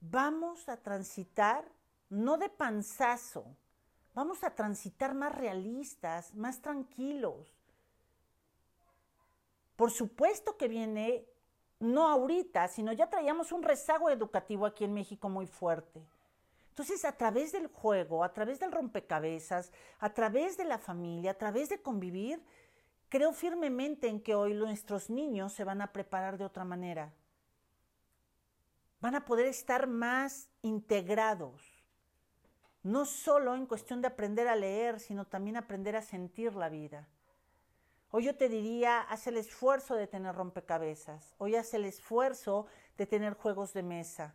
Vamos 0.00 0.68
a 0.68 0.76
transitar 0.76 1.64
no 2.10 2.38
de 2.38 2.48
panzazo, 2.48 3.44
vamos 4.14 4.42
a 4.42 4.54
transitar 4.54 5.14
más 5.14 5.34
realistas, 5.34 6.34
más 6.34 6.60
tranquilos. 6.60 7.54
Por 9.76 9.90
supuesto 9.90 10.56
que 10.56 10.68
viene, 10.68 11.24
no 11.80 12.08
ahorita, 12.08 12.68
sino 12.68 12.92
ya 12.92 13.08
traíamos 13.08 13.52
un 13.52 13.62
rezago 13.62 14.10
educativo 14.10 14.66
aquí 14.66 14.84
en 14.84 14.94
México 14.94 15.28
muy 15.28 15.46
fuerte. 15.46 16.02
Entonces, 16.70 17.04
a 17.04 17.12
través 17.12 17.52
del 17.52 17.66
juego, 17.66 18.22
a 18.22 18.32
través 18.32 18.60
del 18.60 18.70
rompecabezas, 18.70 19.72
a 19.98 20.14
través 20.14 20.56
de 20.56 20.64
la 20.64 20.78
familia, 20.78 21.32
a 21.32 21.38
través 21.38 21.68
de 21.68 21.82
convivir, 21.82 22.40
creo 23.08 23.32
firmemente 23.32 24.08
en 24.08 24.20
que 24.20 24.34
hoy 24.34 24.54
nuestros 24.54 25.10
niños 25.10 25.52
se 25.52 25.64
van 25.64 25.80
a 25.80 25.92
preparar 25.92 26.38
de 26.38 26.44
otra 26.44 26.64
manera. 26.64 27.12
Van 29.00 29.14
a 29.14 29.24
poder 29.24 29.46
estar 29.46 29.86
más 29.86 30.48
integrados, 30.62 31.62
no 32.82 33.04
solo 33.06 33.54
en 33.54 33.66
cuestión 33.66 34.00
de 34.00 34.08
aprender 34.08 34.48
a 34.48 34.56
leer, 34.56 35.00
sino 35.00 35.24
también 35.24 35.56
aprender 35.56 35.96
a 35.96 36.02
sentir 36.02 36.54
la 36.54 36.68
vida. 36.68 37.08
Hoy 38.10 38.24
yo 38.24 38.34
te 38.34 38.48
diría, 38.48 39.00
haz 39.02 39.26
el 39.26 39.36
esfuerzo 39.36 39.94
de 39.94 40.06
tener 40.06 40.34
rompecabezas. 40.34 41.34
Hoy 41.36 41.56
haz 41.56 41.74
el 41.74 41.84
esfuerzo 41.84 42.66
de 42.96 43.06
tener 43.06 43.34
juegos 43.34 43.74
de 43.74 43.82
mesa. 43.82 44.34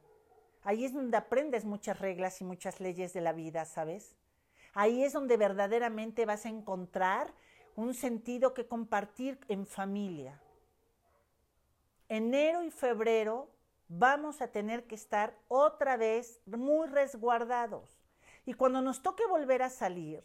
Ahí 0.61 0.85
es 0.85 0.93
donde 0.93 1.17
aprendes 1.17 1.65
muchas 1.65 1.99
reglas 1.99 2.39
y 2.39 2.43
muchas 2.43 2.79
leyes 2.79 3.13
de 3.13 3.21
la 3.21 3.33
vida, 3.33 3.65
¿sabes? 3.65 4.15
Ahí 4.75 5.03
es 5.03 5.13
donde 5.13 5.37
verdaderamente 5.37 6.25
vas 6.25 6.45
a 6.45 6.49
encontrar 6.49 7.33
un 7.75 7.95
sentido 7.95 8.53
que 8.53 8.67
compartir 8.67 9.39
en 9.47 9.65
familia. 9.65 10.39
Enero 12.09 12.63
y 12.63 12.69
febrero 12.69 13.49
vamos 13.87 14.41
a 14.41 14.51
tener 14.51 14.85
que 14.85 14.93
estar 14.93 15.35
otra 15.47 15.97
vez 15.97 16.41
muy 16.45 16.87
resguardados. 16.87 18.03
Y 18.45 18.53
cuando 18.53 18.83
nos 18.83 19.01
toque 19.01 19.25
volver 19.25 19.63
a 19.63 19.71
salir, 19.71 20.23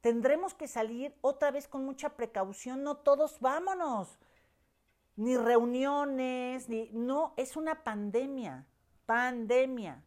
tendremos 0.00 0.54
que 0.54 0.68
salir 0.68 1.14
otra 1.20 1.50
vez 1.50 1.68
con 1.68 1.84
mucha 1.84 2.10
precaución, 2.10 2.82
no 2.82 2.96
todos 2.96 3.40
vámonos, 3.40 4.18
ni 5.16 5.36
reuniones, 5.36 6.68
ni 6.68 6.90
no, 6.92 7.32
es 7.36 7.56
una 7.56 7.82
pandemia, 7.84 8.66
pandemia. 9.06 10.04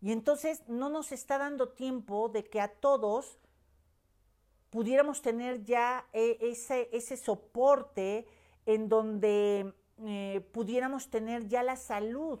Y 0.00 0.12
entonces 0.12 0.62
no 0.68 0.88
nos 0.88 1.12
está 1.12 1.38
dando 1.38 1.70
tiempo 1.70 2.28
de 2.28 2.44
que 2.44 2.60
a 2.60 2.68
todos 2.68 3.38
pudiéramos 4.70 5.22
tener 5.22 5.64
ya 5.64 6.06
eh, 6.12 6.38
ese, 6.40 6.88
ese 6.92 7.16
soporte 7.16 8.26
en 8.66 8.88
donde 8.88 9.72
eh, 10.04 10.40
pudiéramos 10.52 11.08
tener 11.08 11.46
ya 11.48 11.62
la 11.62 11.76
salud 11.76 12.40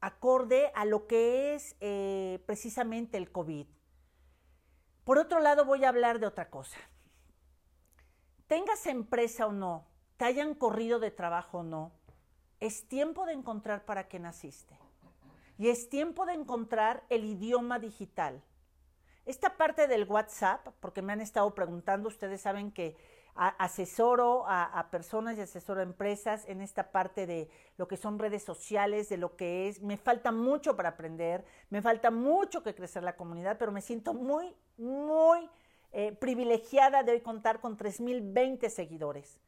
acorde 0.00 0.70
a 0.74 0.84
lo 0.84 1.06
que 1.06 1.54
es 1.54 1.76
eh, 1.80 2.42
precisamente 2.46 3.16
el 3.16 3.30
COVID. 3.30 3.66
Por 5.06 5.18
otro 5.18 5.38
lado, 5.38 5.64
voy 5.64 5.84
a 5.84 5.88
hablar 5.88 6.18
de 6.18 6.26
otra 6.26 6.50
cosa. 6.50 6.80
Tengas 8.48 8.86
empresa 8.86 9.46
o 9.46 9.52
no, 9.52 9.86
te 10.16 10.24
hayan 10.24 10.52
corrido 10.52 10.98
de 10.98 11.12
trabajo 11.12 11.58
o 11.58 11.62
no, 11.62 11.92
es 12.58 12.88
tiempo 12.88 13.24
de 13.24 13.34
encontrar 13.34 13.84
para 13.84 14.08
qué 14.08 14.18
naciste. 14.18 14.76
Y 15.58 15.68
es 15.68 15.88
tiempo 15.88 16.26
de 16.26 16.32
encontrar 16.32 17.04
el 17.08 17.24
idioma 17.24 17.78
digital. 17.78 18.42
Esta 19.26 19.56
parte 19.56 19.86
del 19.86 20.10
WhatsApp, 20.10 20.66
porque 20.80 21.02
me 21.02 21.12
han 21.12 21.20
estado 21.20 21.54
preguntando, 21.54 22.08
ustedes 22.08 22.40
saben 22.40 22.72
que 22.72 22.96
asesoro 23.36 24.44
a, 24.46 24.88
personas 24.90 25.36
y 25.36 25.42
asesoro 25.42 25.80
a 25.80 25.82
empresas 25.82 26.44
en 26.48 26.60
esta 26.60 26.90
parte 26.90 27.26
de 27.26 27.50
lo 27.76 27.86
que 27.86 27.96
son 27.96 28.18
redes 28.18 28.42
sociales, 28.42 29.08
de 29.08 29.16
lo 29.16 29.36
que 29.36 29.68
es. 29.68 29.82
Me 29.82 29.96
falta 29.96 30.32
mucho 30.32 30.76
para 30.76 30.90
aprender, 30.90 31.44
me 31.70 31.82
falta 31.82 32.10
mucho 32.10 32.62
que 32.62 32.74
crecer 32.74 33.02
la 33.02 33.16
comunidad, 33.16 33.58
pero 33.58 33.72
me 33.72 33.82
siento 33.82 34.14
muy, 34.14 34.54
muy 34.78 35.48
eh, 35.92 36.12
privilegiada 36.12 37.02
de 37.02 37.12
hoy 37.12 37.20
contar 37.20 37.60
con 37.60 37.76
3.020 37.76 38.68
seguidores. 38.68 39.40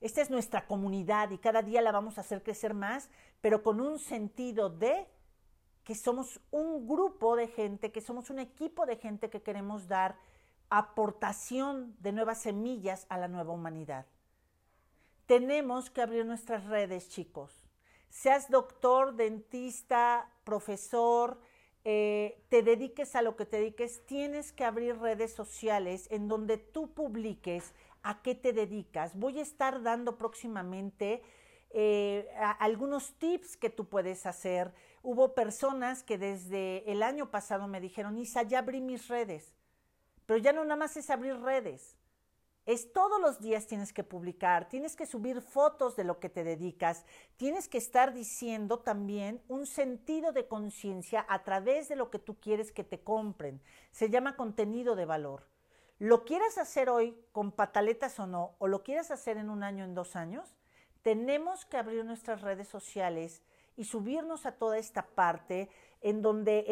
Esta 0.00 0.20
es 0.20 0.30
nuestra 0.30 0.66
comunidad 0.66 1.30
y 1.30 1.38
cada 1.38 1.62
día 1.62 1.80
la 1.80 1.92
vamos 1.92 2.18
a 2.18 2.20
hacer 2.20 2.42
crecer 2.42 2.74
más, 2.74 3.08
pero 3.40 3.62
con 3.62 3.80
un 3.80 3.98
sentido 3.98 4.68
de 4.68 5.08
que 5.84 5.94
somos 5.94 6.40
un 6.50 6.86
grupo 6.86 7.36
de 7.36 7.48
gente, 7.48 7.92
que 7.92 8.00
somos 8.00 8.28
un 8.28 8.40
equipo 8.40 8.86
de 8.86 8.96
gente 8.96 9.30
que 9.30 9.40
queremos 9.40 9.86
dar 9.86 10.16
aportación 10.70 11.96
de 12.00 12.12
nuevas 12.12 12.42
semillas 12.42 13.06
a 13.08 13.18
la 13.18 13.28
nueva 13.28 13.52
humanidad. 13.52 14.06
Tenemos 15.26 15.90
que 15.90 16.02
abrir 16.02 16.24
nuestras 16.24 16.64
redes, 16.64 17.08
chicos. 17.08 17.52
Seas 18.08 18.50
doctor, 18.50 19.14
dentista, 19.16 20.30
profesor, 20.44 21.40
eh, 21.84 22.42
te 22.48 22.62
dediques 22.62 23.14
a 23.14 23.22
lo 23.22 23.36
que 23.36 23.46
te 23.46 23.58
dediques, 23.58 24.04
tienes 24.06 24.52
que 24.52 24.64
abrir 24.64 24.98
redes 24.98 25.32
sociales 25.32 26.08
en 26.10 26.28
donde 26.28 26.58
tú 26.58 26.92
publiques 26.94 27.74
a 28.02 28.22
qué 28.22 28.34
te 28.34 28.52
dedicas. 28.52 29.16
Voy 29.16 29.38
a 29.38 29.42
estar 29.42 29.82
dando 29.82 30.16
próximamente 30.16 31.22
eh, 31.70 32.28
algunos 32.58 33.18
tips 33.18 33.56
que 33.56 33.70
tú 33.70 33.88
puedes 33.88 34.26
hacer. 34.26 34.72
Hubo 35.02 35.34
personas 35.34 36.02
que 36.02 36.18
desde 36.18 36.90
el 36.90 37.02
año 37.02 37.30
pasado 37.30 37.68
me 37.68 37.80
dijeron, 37.80 38.16
Isa, 38.16 38.42
ya 38.42 38.60
abrí 38.60 38.80
mis 38.80 39.08
redes. 39.08 39.55
Pero 40.26 40.38
ya 40.38 40.52
no 40.52 40.64
nada 40.64 40.76
más 40.76 40.96
es 40.96 41.08
abrir 41.08 41.40
redes. 41.40 41.96
Es 42.66 42.92
todos 42.92 43.20
los 43.20 43.38
días 43.38 43.68
tienes 43.68 43.92
que 43.92 44.02
publicar, 44.02 44.68
tienes 44.68 44.96
que 44.96 45.06
subir 45.06 45.40
fotos 45.40 45.94
de 45.94 46.02
lo 46.02 46.18
que 46.18 46.28
te 46.28 46.42
dedicas, 46.42 47.06
tienes 47.36 47.68
que 47.68 47.78
estar 47.78 48.12
diciendo 48.12 48.80
también 48.80 49.40
un 49.46 49.66
sentido 49.66 50.32
de 50.32 50.48
conciencia 50.48 51.24
a 51.28 51.44
través 51.44 51.88
de 51.88 51.94
lo 51.94 52.10
que 52.10 52.18
tú 52.18 52.40
quieres 52.40 52.72
que 52.72 52.82
te 52.82 53.04
compren. 53.04 53.62
Se 53.92 54.10
llama 54.10 54.34
contenido 54.34 54.96
de 54.96 55.04
valor. 55.04 55.48
lo 55.98 56.24
quieras 56.24 56.58
hacer 56.58 56.90
hoy 56.90 57.16
con 57.32 57.52
pataletas 57.52 58.18
o 58.18 58.26
no, 58.26 58.56
o 58.58 58.68
lo 58.68 58.82
quieras 58.82 59.10
hacer 59.10 59.38
en 59.38 59.48
un 59.48 59.62
año, 59.62 59.84
en 59.84 59.94
dos 59.94 60.14
años, 60.14 60.54
tenemos 61.02 61.64
que 61.64 61.78
abrir 61.78 62.04
nuestras 62.04 62.42
redes 62.42 62.68
sociales 62.68 63.42
y 63.76 63.84
subirnos 63.84 64.44
a 64.44 64.52
toda 64.52 64.76
esta 64.76 65.06
parte 65.06 65.70
en 66.00 66.22
donde 66.22 66.64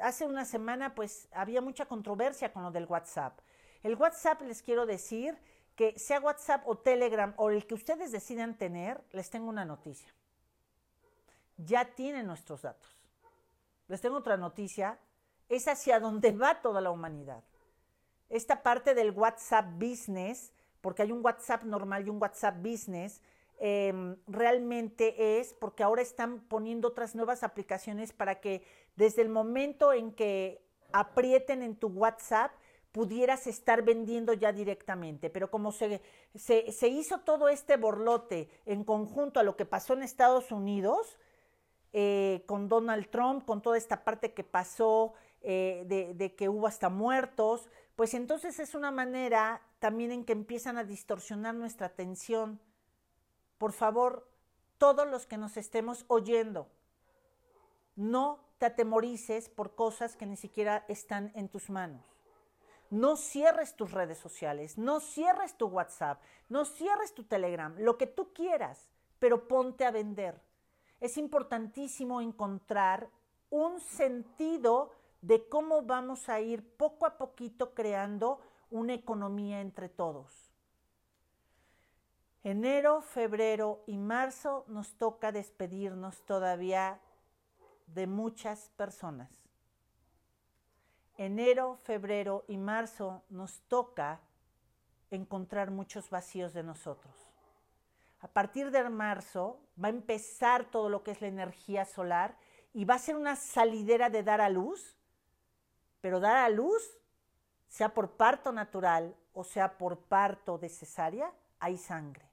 hace 0.00 0.26
una 0.26 0.44
semana 0.44 0.94
pues 0.94 1.28
había 1.32 1.60
mucha 1.60 1.86
controversia 1.86 2.52
con 2.52 2.62
lo 2.62 2.70
del 2.70 2.86
WhatsApp. 2.86 3.38
El 3.82 3.96
WhatsApp 3.96 4.42
les 4.42 4.62
quiero 4.62 4.86
decir 4.86 5.38
que 5.76 5.98
sea 5.98 6.20
WhatsApp 6.20 6.62
o 6.66 6.76
Telegram 6.76 7.34
o 7.36 7.50
el 7.50 7.66
que 7.66 7.74
ustedes 7.74 8.12
decidan 8.12 8.56
tener, 8.56 9.02
les 9.12 9.30
tengo 9.30 9.48
una 9.48 9.64
noticia. 9.64 10.12
Ya 11.56 11.84
tienen 11.94 12.26
nuestros 12.26 12.62
datos. 12.62 13.00
Les 13.88 14.00
tengo 14.00 14.16
otra 14.16 14.36
noticia, 14.36 14.98
es 15.48 15.68
hacia 15.68 16.00
donde 16.00 16.32
va 16.32 16.60
toda 16.60 16.80
la 16.80 16.90
humanidad. 16.90 17.42
Esta 18.28 18.62
parte 18.62 18.94
del 18.94 19.10
WhatsApp 19.10 19.66
Business 19.74 20.52
porque 20.82 21.02
hay 21.02 21.12
un 21.12 21.24
WhatsApp 21.24 21.62
normal 21.62 22.06
y 22.06 22.10
un 22.10 22.20
WhatsApp 22.20 22.56
Business, 22.58 23.22
em, 23.64 24.16
realmente 24.26 25.38
es 25.38 25.54
porque 25.54 25.84
ahora 25.84 26.02
están 26.02 26.40
poniendo 26.40 26.88
otras 26.88 27.14
nuevas 27.14 27.44
aplicaciones 27.44 28.12
para 28.12 28.40
que 28.40 28.64
desde 28.96 29.22
el 29.22 29.28
momento 29.28 29.92
en 29.92 30.12
que 30.12 30.60
aprieten 30.92 31.62
en 31.62 31.76
tu 31.76 31.86
WhatsApp, 31.86 32.50
pudieras 32.90 33.46
estar 33.46 33.82
vendiendo 33.82 34.32
ya 34.34 34.52
directamente. 34.52 35.30
Pero 35.30 35.48
como 35.48 35.70
se, 35.70 36.02
se, 36.34 36.88
hizo 36.88 37.20
todo 37.20 37.48
este 37.48 37.76
borlote 37.76 38.48
en 38.66 38.82
conjunto 38.82 39.38
a 39.38 39.44
lo 39.44 39.56
que 39.56 39.64
pasó 39.64 39.94
en 39.94 40.02
Estados 40.02 40.50
Unidos, 40.50 41.16
eh, 41.92 42.42
con 42.46 42.68
Donald 42.68 43.10
Trump, 43.10 43.44
con 43.44 43.62
toda 43.62 43.78
esta 43.78 44.02
parte 44.02 44.32
que 44.34 44.42
pasó 44.42 45.14
eh, 45.40 45.84
de, 45.86 46.14
de, 46.14 46.34
que 46.34 46.48
hubo 46.48 46.66
hasta 46.66 46.88
muertos, 46.88 47.70
pues 47.94 48.12
entonces 48.14 48.58
es 48.58 48.74
una 48.74 48.90
manera 48.90 49.62
también 49.78 50.10
en 50.10 50.24
que 50.24 50.32
empiezan 50.32 50.78
a 50.78 50.84
distorsionar 50.84 51.54
nuestra 51.54 51.86
atención. 51.86 52.60
Por 53.62 53.70
favor, 53.70 54.28
todos 54.76 55.06
los 55.06 55.24
que 55.24 55.36
nos 55.36 55.56
estemos 55.56 56.04
oyendo, 56.08 56.66
no 57.94 58.40
te 58.58 58.66
atemorices 58.66 59.48
por 59.48 59.76
cosas 59.76 60.16
que 60.16 60.26
ni 60.26 60.36
siquiera 60.36 60.84
están 60.88 61.30
en 61.36 61.48
tus 61.48 61.70
manos. 61.70 62.04
No 62.90 63.14
cierres 63.14 63.76
tus 63.76 63.92
redes 63.92 64.18
sociales, 64.18 64.78
no 64.78 64.98
cierres 64.98 65.56
tu 65.56 65.68
WhatsApp, 65.68 66.20
no 66.48 66.64
cierres 66.64 67.14
tu 67.14 67.22
Telegram, 67.22 67.72
lo 67.78 67.98
que 67.98 68.08
tú 68.08 68.32
quieras, 68.32 68.90
pero 69.20 69.46
ponte 69.46 69.84
a 69.84 69.92
vender. 69.92 70.42
Es 70.98 71.16
importantísimo 71.16 72.20
encontrar 72.20 73.10
un 73.48 73.78
sentido 73.78 74.90
de 75.20 75.48
cómo 75.48 75.82
vamos 75.82 76.28
a 76.28 76.40
ir 76.40 76.68
poco 76.76 77.06
a 77.06 77.16
poquito 77.16 77.74
creando 77.74 78.40
una 78.72 78.94
economía 78.94 79.60
entre 79.60 79.88
todos. 79.88 80.51
Enero, 82.44 83.02
febrero 83.02 83.84
y 83.86 83.98
marzo 83.98 84.64
nos 84.66 84.94
toca 84.94 85.30
despedirnos 85.30 86.24
todavía 86.26 87.00
de 87.86 88.08
muchas 88.08 88.70
personas. 88.70 89.30
Enero, 91.16 91.76
febrero 91.76 92.44
y 92.48 92.58
marzo 92.58 93.22
nos 93.28 93.60
toca 93.68 94.20
encontrar 95.12 95.70
muchos 95.70 96.10
vacíos 96.10 96.52
de 96.52 96.64
nosotros. 96.64 97.14
A 98.20 98.26
partir 98.26 98.72
de 98.72 98.88
marzo 98.90 99.60
va 99.82 99.86
a 99.86 99.90
empezar 99.90 100.64
todo 100.64 100.88
lo 100.88 101.04
que 101.04 101.12
es 101.12 101.20
la 101.20 101.28
energía 101.28 101.84
solar 101.84 102.36
y 102.72 102.84
va 102.84 102.94
a 102.94 102.98
ser 102.98 103.14
una 103.14 103.36
salidera 103.36 104.10
de 104.10 104.24
dar 104.24 104.40
a 104.40 104.48
luz, 104.48 104.96
pero 106.00 106.18
dar 106.18 106.38
a 106.38 106.48
luz 106.48 106.82
sea 107.68 107.94
por 107.94 108.16
parto 108.16 108.50
natural 108.50 109.14
o 109.32 109.44
sea 109.44 109.78
por 109.78 109.98
parto 109.98 110.58
de 110.58 110.68
cesárea, 110.68 111.32
hay 111.60 111.78
sangre. 111.78 112.31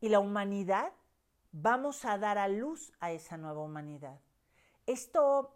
Y 0.00 0.08
la 0.08 0.20
humanidad, 0.20 0.92
vamos 1.52 2.04
a 2.04 2.18
dar 2.18 2.38
a 2.38 2.48
luz 2.48 2.92
a 3.00 3.12
esa 3.12 3.36
nueva 3.36 3.62
humanidad. 3.62 4.20
Esto, 4.86 5.54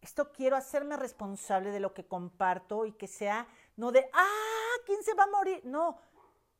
esto 0.00 0.32
quiero 0.32 0.56
hacerme 0.56 0.96
responsable 0.96 1.70
de 1.70 1.80
lo 1.80 1.94
que 1.94 2.06
comparto 2.06 2.84
y 2.84 2.92
que 2.92 3.06
sea 3.06 3.46
no 3.76 3.92
de, 3.92 4.08
ah, 4.12 4.74
¿quién 4.86 5.02
se 5.02 5.14
va 5.14 5.24
a 5.24 5.28
morir? 5.28 5.60
No, 5.64 5.98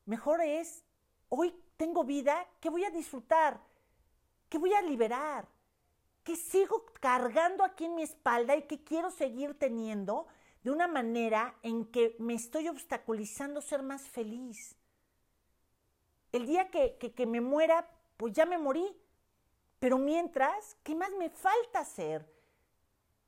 mejor 0.07 0.40
es, 0.40 0.85
hoy 1.28 1.54
tengo 1.76 2.04
vida, 2.04 2.46
que 2.61 2.70
voy 2.70 2.85
a 2.85 2.90
disfrutar, 2.90 3.61
que 4.48 4.59
voy 4.59 4.72
a 4.74 4.83
liberar, 4.83 5.48
que 6.22 6.37
sigo 6.37 6.87
cargando 7.00 7.64
aquí 7.64 7.85
en 7.85 7.96
mi 7.96 8.02
espalda 8.02 8.57
y 8.57 8.62
que 8.62 8.83
quiero 8.83 9.11
seguir 9.11 9.59
teniendo 9.59 10.26
de 10.62 10.70
una 10.70 10.88
manera 10.88 11.54
en 11.62 11.85
que 11.87 12.16
me 12.18 12.35
estoy 12.35 12.68
obstaculizando 12.68 13.61
ser 13.61 13.83
más 13.83 14.02
feliz. 14.02 14.76
El 16.35 16.47
día 16.47 16.68
que, 16.68 16.97
que, 16.97 17.27
me 17.27 17.40
muera, 17.40 17.88
pues 18.16 18.33
ya 18.33 18.44
me 18.44 18.59
morí. 18.59 19.01
Pero 19.79 19.99
mientras, 19.99 20.77
¿qué 20.83 20.97
más 20.97 21.12
me 21.12 21.31
falta 21.31 21.79
hacer? 21.79 22.29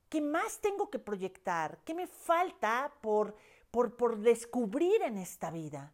¿Qué 0.08 0.20
más 0.20 0.58
tengo 0.58 0.90
que 0.90 0.98
proyectar? 0.98 1.78
¿Qué 1.84 1.94
me 1.94 2.08
falta 2.08 2.92
por, 3.00 3.36
por, 3.70 3.96
por 3.96 4.18
descubrir 4.18 5.02
en 5.02 5.18
esta 5.18 5.52
vida? 5.52 5.92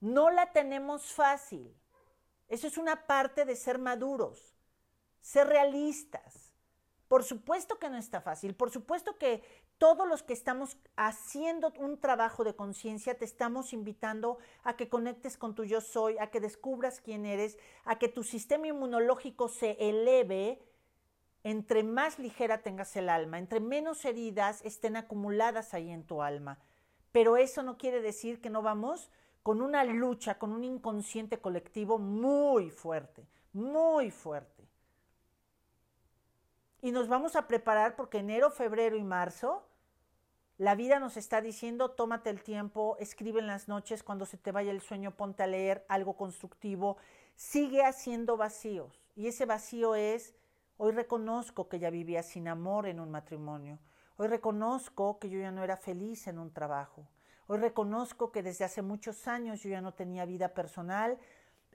No 0.00 0.30
la 0.30 0.52
tenemos 0.52 1.12
fácil. 1.12 1.72
Eso 2.48 2.66
es 2.66 2.76
una 2.76 3.06
parte 3.06 3.44
de 3.44 3.54
ser 3.54 3.78
maduros, 3.78 4.56
ser 5.20 5.46
realistas. 5.46 6.52
Por 7.06 7.22
supuesto 7.22 7.78
que 7.78 7.88
no 7.88 7.98
está 7.98 8.20
fácil, 8.20 8.56
por 8.56 8.72
supuesto 8.72 9.16
que 9.16 9.44
todos 9.78 10.08
los 10.08 10.22
que 10.22 10.32
estamos 10.32 10.76
haciendo 10.96 11.72
un 11.78 11.98
trabajo 12.00 12.44
de 12.44 12.54
conciencia, 12.54 13.18
te 13.18 13.24
estamos 13.24 13.72
invitando 13.72 14.38
a 14.64 14.76
que 14.76 14.88
conectes 14.88 15.36
con 15.36 15.54
tu 15.54 15.64
yo 15.64 15.80
soy, 15.80 16.16
a 16.18 16.28
que 16.28 16.40
descubras 16.40 17.00
quién 17.00 17.26
eres, 17.26 17.58
a 17.84 17.98
que 17.98 18.08
tu 18.08 18.22
sistema 18.22 18.68
inmunológico 18.68 19.48
se 19.48 19.76
eleve 19.78 20.60
entre 21.46 21.84
más 21.84 22.18
ligera 22.18 22.62
tengas 22.62 22.96
el 22.96 23.08
alma, 23.08 23.38
entre 23.38 23.60
menos 23.60 24.04
heridas 24.04 24.62
estén 24.64 24.96
acumuladas 24.96 25.74
ahí 25.74 25.90
en 25.90 26.04
tu 26.04 26.20
alma. 26.20 26.58
Pero 27.12 27.36
eso 27.36 27.62
no 27.62 27.78
quiere 27.78 28.00
decir 28.00 28.40
que 28.40 28.50
no 28.50 28.62
vamos 28.62 29.12
con 29.44 29.62
una 29.62 29.84
lucha, 29.84 30.40
con 30.40 30.50
un 30.50 30.64
inconsciente 30.64 31.38
colectivo 31.38 32.00
muy 32.00 32.68
fuerte, 32.70 33.28
muy 33.52 34.10
fuerte. 34.10 34.66
Y 36.82 36.92
nos 36.92 37.08
vamos 37.08 37.36
a 37.36 37.48
preparar 37.48 37.96
porque 37.96 38.18
enero, 38.18 38.50
febrero 38.50 38.96
y 38.96 39.02
marzo, 39.02 39.66
la 40.58 40.74
vida 40.74 40.98
nos 40.98 41.18
está 41.18 41.42
diciendo, 41.42 41.90
tómate 41.90 42.30
el 42.30 42.42
tiempo, 42.42 42.96
escribe 42.98 43.40
en 43.40 43.46
las 43.46 43.68
noches, 43.68 44.02
cuando 44.02 44.24
se 44.24 44.38
te 44.38 44.52
vaya 44.52 44.70
el 44.70 44.80
sueño, 44.80 45.10
ponte 45.10 45.42
a 45.42 45.46
leer 45.46 45.84
algo 45.86 46.16
constructivo, 46.16 46.96
sigue 47.34 47.84
haciendo 47.84 48.38
vacíos. 48.38 49.02
Y 49.16 49.26
ese 49.26 49.44
vacío 49.44 49.94
es, 49.94 50.34
hoy 50.78 50.92
reconozco 50.92 51.68
que 51.68 51.78
ya 51.78 51.90
vivía 51.90 52.22
sin 52.22 52.48
amor 52.48 52.86
en 52.86 53.00
un 53.00 53.10
matrimonio, 53.10 53.78
hoy 54.16 54.28
reconozco 54.28 55.18
que 55.18 55.28
yo 55.28 55.38
ya 55.38 55.50
no 55.50 55.62
era 55.62 55.76
feliz 55.76 56.26
en 56.26 56.38
un 56.38 56.50
trabajo, 56.50 57.06
hoy 57.48 57.58
reconozco 57.58 58.32
que 58.32 58.42
desde 58.42 58.64
hace 58.64 58.80
muchos 58.80 59.28
años 59.28 59.62
yo 59.62 59.68
ya 59.68 59.82
no 59.82 59.92
tenía 59.92 60.24
vida 60.24 60.54
personal, 60.54 61.18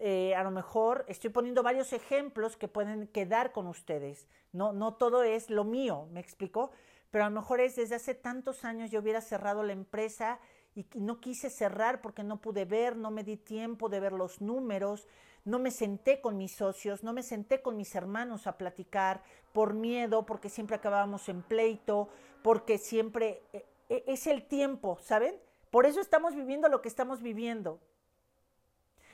eh, 0.04 0.34
a 0.34 0.42
lo 0.42 0.50
mejor 0.50 1.06
estoy 1.08 1.30
poniendo 1.30 1.62
varios 1.62 1.94
ejemplos 1.94 2.58
que 2.58 2.68
pueden 2.68 3.06
quedar 3.08 3.52
con 3.52 3.68
ustedes. 3.68 4.28
No, 4.52 4.74
no 4.74 4.96
todo 4.96 5.22
es 5.22 5.52
lo 5.52 5.64
mío, 5.64 6.08
¿me 6.12 6.20
explico? 6.20 6.72
Pero 7.12 7.26
a 7.26 7.30
lo 7.30 7.36
mejor 7.36 7.60
es 7.60 7.76
desde 7.76 7.94
hace 7.94 8.16
tantos 8.16 8.66
años 8.66 8.90
yo 8.90 9.00
hubiera 9.00 9.22
cerrado 9.22 9.62
la 9.62 9.74
empresa 9.74 10.40
y 10.74 10.88
no 10.96 11.22
quise 11.22 11.52
cerrar 11.52 12.02
porque 12.02 12.24
no 12.24 12.42
pude 12.42 12.66
ver, 12.66 12.96
no 12.96 13.12
me 13.12 13.24
di 13.24 13.38
tiempo 13.38 13.90
de 13.90 14.00
ver 14.00 14.14
los 14.14 14.42
números, 14.42 15.08
no 15.46 15.60
me 15.60 15.70
senté 15.70 16.20
con 16.20 16.36
mis 16.36 16.56
socios, 16.56 17.04
no 17.04 17.14
me 17.14 17.22
senté 17.22 17.62
con 17.62 17.78
mis 17.78 17.94
hermanos 17.94 18.48
a 18.48 18.58
platicar 18.58 19.22
por 19.54 19.76
miedo, 19.76 20.26
porque 20.26 20.50
siempre 20.50 20.78
acabábamos 20.78 21.30
en 21.30 21.44
pleito, 21.44 22.10
porque 22.42 22.80
siempre 22.80 23.44
e, 23.54 23.66
e, 23.88 24.04
es 24.08 24.26
el 24.26 24.48
tiempo, 24.48 24.98
¿saben? 25.00 25.36
Por 25.70 25.86
eso 25.86 26.02
estamos 26.02 26.34
viviendo 26.34 26.70
lo 26.70 26.82
que 26.82 26.90
estamos 26.90 27.22
viviendo. 27.22 27.80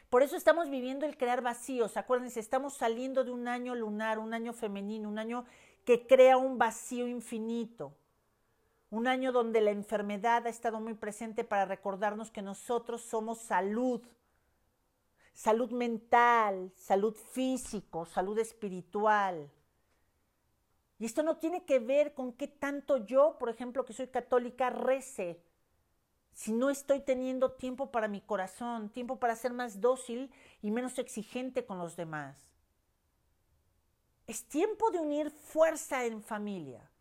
Por 0.09 0.23
eso 0.23 0.37
estamos 0.37 0.69
viviendo 0.69 1.05
el 1.05 1.17
crear 1.17 1.41
vacíos. 1.41 1.97
Acuérdense, 1.97 2.39
estamos 2.39 2.73
saliendo 2.75 3.23
de 3.25 3.31
un 3.31 3.47
año 3.47 3.75
lunar, 3.75 4.19
un 4.19 4.33
año 4.33 4.53
femenino, 4.53 5.09
un 5.09 5.19
año 5.19 5.45
que 5.83 6.07
crea 6.07 6.37
un 6.37 6.57
vacío 6.57 7.07
infinito. 7.07 7.93
Un 8.89 9.07
año 9.07 9.33
donde 9.33 9.59
la 9.59 9.71
enfermedad 9.71 10.47
ha 10.47 10.49
estado 10.49 10.79
muy 10.79 10.93
presente 10.93 11.43
para 11.43 11.65
recordarnos 11.65 12.31
que 12.31 12.41
nosotros 12.41 13.01
somos 13.01 13.39
salud. 13.39 14.01
Salud 15.33 15.71
mental, 15.71 16.71
salud 16.75 17.13
físico, 17.13 18.05
salud 18.05 18.39
espiritual. 18.39 19.51
Y 20.99 21.05
esto 21.05 21.21
no 21.21 21.37
tiene 21.37 21.65
que 21.65 21.79
ver 21.79 22.13
con 22.13 22.31
qué 22.31 22.47
tanto 22.47 23.05
yo, 23.05 23.37
por 23.37 23.49
ejemplo, 23.49 23.83
que 23.83 23.93
soy 23.93 24.07
católica, 24.07 24.69
rece 24.69 25.41
si 26.37 26.53
no 26.53 26.69
estoy 26.69 26.99
teniendo 26.99 27.53
tiempo 27.53 27.89
para 27.89 28.07
mi 28.07 28.21
corazón, 28.21 28.89
tiempo 28.89 29.19
para 29.19 29.35
ser 29.35 29.53
más 29.53 29.81
dócil 29.81 30.31
y 30.61 30.69
menos 30.69 30.99
exigente 30.99 31.65
con 31.65 31.79
los 31.79 31.95
demás. 31.95 32.37
Es 34.27 34.47
tiempo 34.47 34.91
de 34.91 34.99
unir 34.99 35.31
fuerza 35.31 36.05
en 36.05 36.21
familia. 36.21 36.91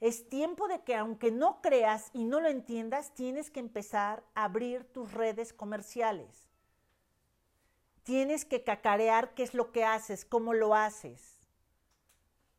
Es 0.00 0.28
tiempo 0.28 0.68
de 0.68 0.82
que 0.82 0.94
aunque 0.94 1.30
no 1.30 1.62
creas 1.62 2.10
y 2.12 2.24
no 2.24 2.40
lo 2.40 2.48
entiendas, 2.48 3.14
tienes 3.14 3.50
que 3.50 3.60
empezar 3.60 4.22
a 4.34 4.44
abrir 4.44 4.84
tus 4.84 5.14
redes 5.14 5.54
comerciales. 5.54 6.50
Tienes 8.02 8.44
que 8.44 8.64
cacarear 8.64 9.32
qué 9.32 9.44
es 9.44 9.54
lo 9.54 9.72
que 9.72 9.86
haces, 9.86 10.26
cómo 10.26 10.52
lo 10.52 10.74
haces, 10.74 11.38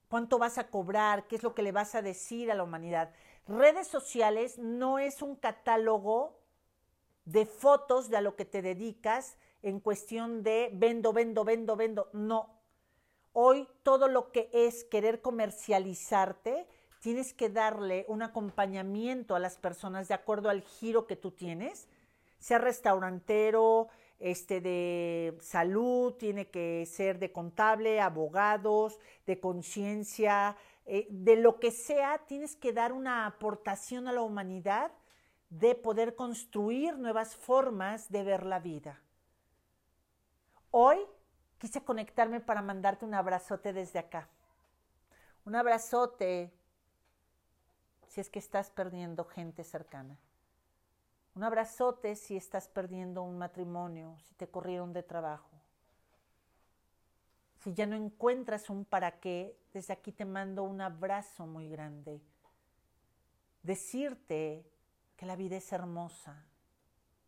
cuánto 0.07 0.39
vas 0.39 0.57
a 0.57 0.71
cobrar, 0.71 1.27
qué 1.27 1.35
es 1.35 1.43
lo 1.43 1.53
que 1.53 1.61
le 1.61 1.71
vas 1.71 1.93
a 1.93 2.01
decir 2.01 2.51
a 2.51 2.55
la 2.55 2.63
humanidad. 2.63 3.13
Redes 3.47 3.87
sociales 3.87 4.57
no 4.57 4.99
es 4.99 5.21
un 5.21 5.35
catálogo 5.35 6.39
de 7.25 7.45
fotos 7.45 8.09
de 8.09 8.17
a 8.17 8.21
lo 8.21 8.35
que 8.35 8.45
te 8.45 8.61
dedicas 8.61 9.37
en 9.61 9.79
cuestión 9.79 10.43
de 10.43 10.69
vendo, 10.73 11.13
vendo, 11.13 11.43
vendo, 11.43 11.75
vendo. 11.75 12.09
No. 12.13 12.59
Hoy 13.33 13.67
todo 13.83 14.07
lo 14.07 14.31
que 14.31 14.49
es 14.53 14.83
querer 14.83 15.21
comercializarte, 15.21 16.67
tienes 16.99 17.33
que 17.33 17.49
darle 17.49 18.05
un 18.07 18.21
acompañamiento 18.21 19.35
a 19.35 19.39
las 19.39 19.57
personas 19.57 20.07
de 20.07 20.13
acuerdo 20.13 20.49
al 20.49 20.61
giro 20.61 21.07
que 21.07 21.15
tú 21.15 21.31
tienes, 21.31 21.87
sea 22.39 22.57
restaurantero, 22.57 23.89
este 24.19 24.59
de 24.59 25.37
salud, 25.39 26.13
tiene 26.15 26.49
que 26.49 26.85
ser 26.85 27.19
de 27.19 27.31
contable, 27.31 28.01
abogados, 28.01 28.99
de 29.25 29.39
conciencia, 29.39 30.57
eh, 30.91 31.07
de 31.11 31.35
lo 31.35 31.59
que 31.59 31.69
sea, 31.69 32.17
tienes 32.25 32.55
que 32.55 32.73
dar 32.73 32.93
una 32.93 33.27
aportación 33.27 34.07
a 34.07 34.11
la 34.11 34.23
humanidad 34.23 34.91
de 35.51 35.75
poder 35.75 36.15
construir 36.15 36.97
nuevas 36.97 37.35
formas 37.35 38.09
de 38.09 38.23
ver 38.23 38.43
la 38.43 38.59
vida. 38.59 38.99
Hoy 40.71 40.97
quise 41.59 41.83
conectarme 41.83 42.39
para 42.39 42.63
mandarte 42.63 43.05
un 43.05 43.13
abrazote 43.13 43.71
desde 43.71 43.99
acá. 43.99 44.29
Un 45.45 45.55
abrazote 45.55 46.51
si 48.07 48.19
es 48.19 48.29
que 48.31 48.39
estás 48.39 48.71
perdiendo 48.71 49.25
gente 49.25 49.63
cercana. 49.63 50.17
Un 51.35 51.43
abrazote 51.43 52.15
si 52.15 52.35
estás 52.35 52.67
perdiendo 52.67 53.21
un 53.21 53.37
matrimonio, 53.37 54.17
si 54.23 54.33
te 54.33 54.47
corrieron 54.47 54.91
de 54.91 55.03
trabajo. 55.03 55.48
Si 57.63 57.73
ya 57.73 57.85
no 57.85 57.95
encuentras 57.95 58.69
un 58.69 58.85
para 58.85 59.19
qué, 59.19 59.55
desde 59.73 59.93
aquí 59.93 60.11
te 60.11 60.25
mando 60.25 60.63
un 60.63 60.81
abrazo 60.81 61.45
muy 61.45 61.69
grande. 61.69 62.21
Decirte 63.63 64.65
que 65.17 65.25
la 65.25 65.35
vida 65.35 65.57
es 65.57 65.71
hermosa, 65.73 66.45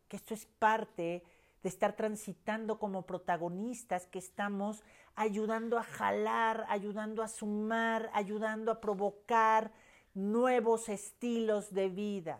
que 0.08 0.16
esto 0.16 0.32
es 0.32 0.46
parte 0.46 1.22
de 1.62 1.68
estar 1.68 1.94
transitando 1.94 2.78
como 2.78 3.02
protagonistas, 3.02 4.06
que 4.06 4.18
estamos 4.18 4.82
ayudando 5.14 5.78
a 5.78 5.82
jalar, 5.82 6.64
ayudando 6.68 7.22
a 7.22 7.28
sumar, 7.28 8.10
ayudando 8.14 8.72
a 8.72 8.80
provocar 8.80 9.70
nuevos 10.14 10.88
estilos 10.88 11.72
de 11.72 11.88
vida. 11.88 12.38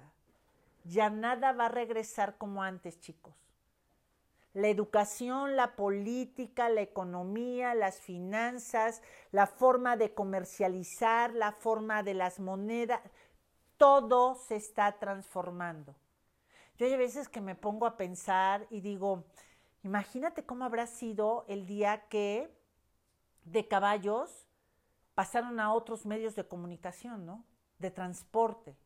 Ya 0.85 1.11
nada 1.11 1.53
va 1.53 1.67
a 1.67 1.69
regresar 1.69 2.37
como 2.39 2.63
antes, 2.63 2.99
chicos. 3.01 3.35
La 4.55 4.69
educación, 4.69 5.57
la 5.57 5.77
política, 5.77 6.69
la 6.69 6.83
economía, 6.83 7.75
las 7.75 8.01
finanzas, 8.01 9.03
la 9.31 9.47
forma 9.47 9.97
de 9.97 10.13
comercializar, 10.13 11.33
la 11.33 11.53
forma 11.53 12.03
de 12.03 12.15
las 12.15 12.39
monedas, 12.39 13.01
todo 13.79 14.35
se 14.35 14.57
está 14.57 14.99
transformando. 14.99 15.95
Yo 16.77 16.87
hay 16.87 16.97
veces 16.97 17.29
que 17.29 17.41
me 17.41 17.55
pongo 17.55 17.87
a 17.87 17.97
pensar 17.97 18.67
y 18.71 18.81
digo, 18.81 19.25
imagínate 19.83 20.45
cómo 20.45 20.65
habrá 20.65 20.87
sido 20.87 21.45
el 21.49 21.67
día 21.67 22.09
que 22.09 22.51
de 23.45 23.67
caballos 23.67 24.47
pasaron 25.15 25.61
a 25.61 25.73
otros 25.73 26.07
medios 26.07 26.35
de 26.35 26.47
comunicación, 26.47 27.27
¿no? 27.27 27.45
De 27.79 27.91
transporte. 27.91 28.77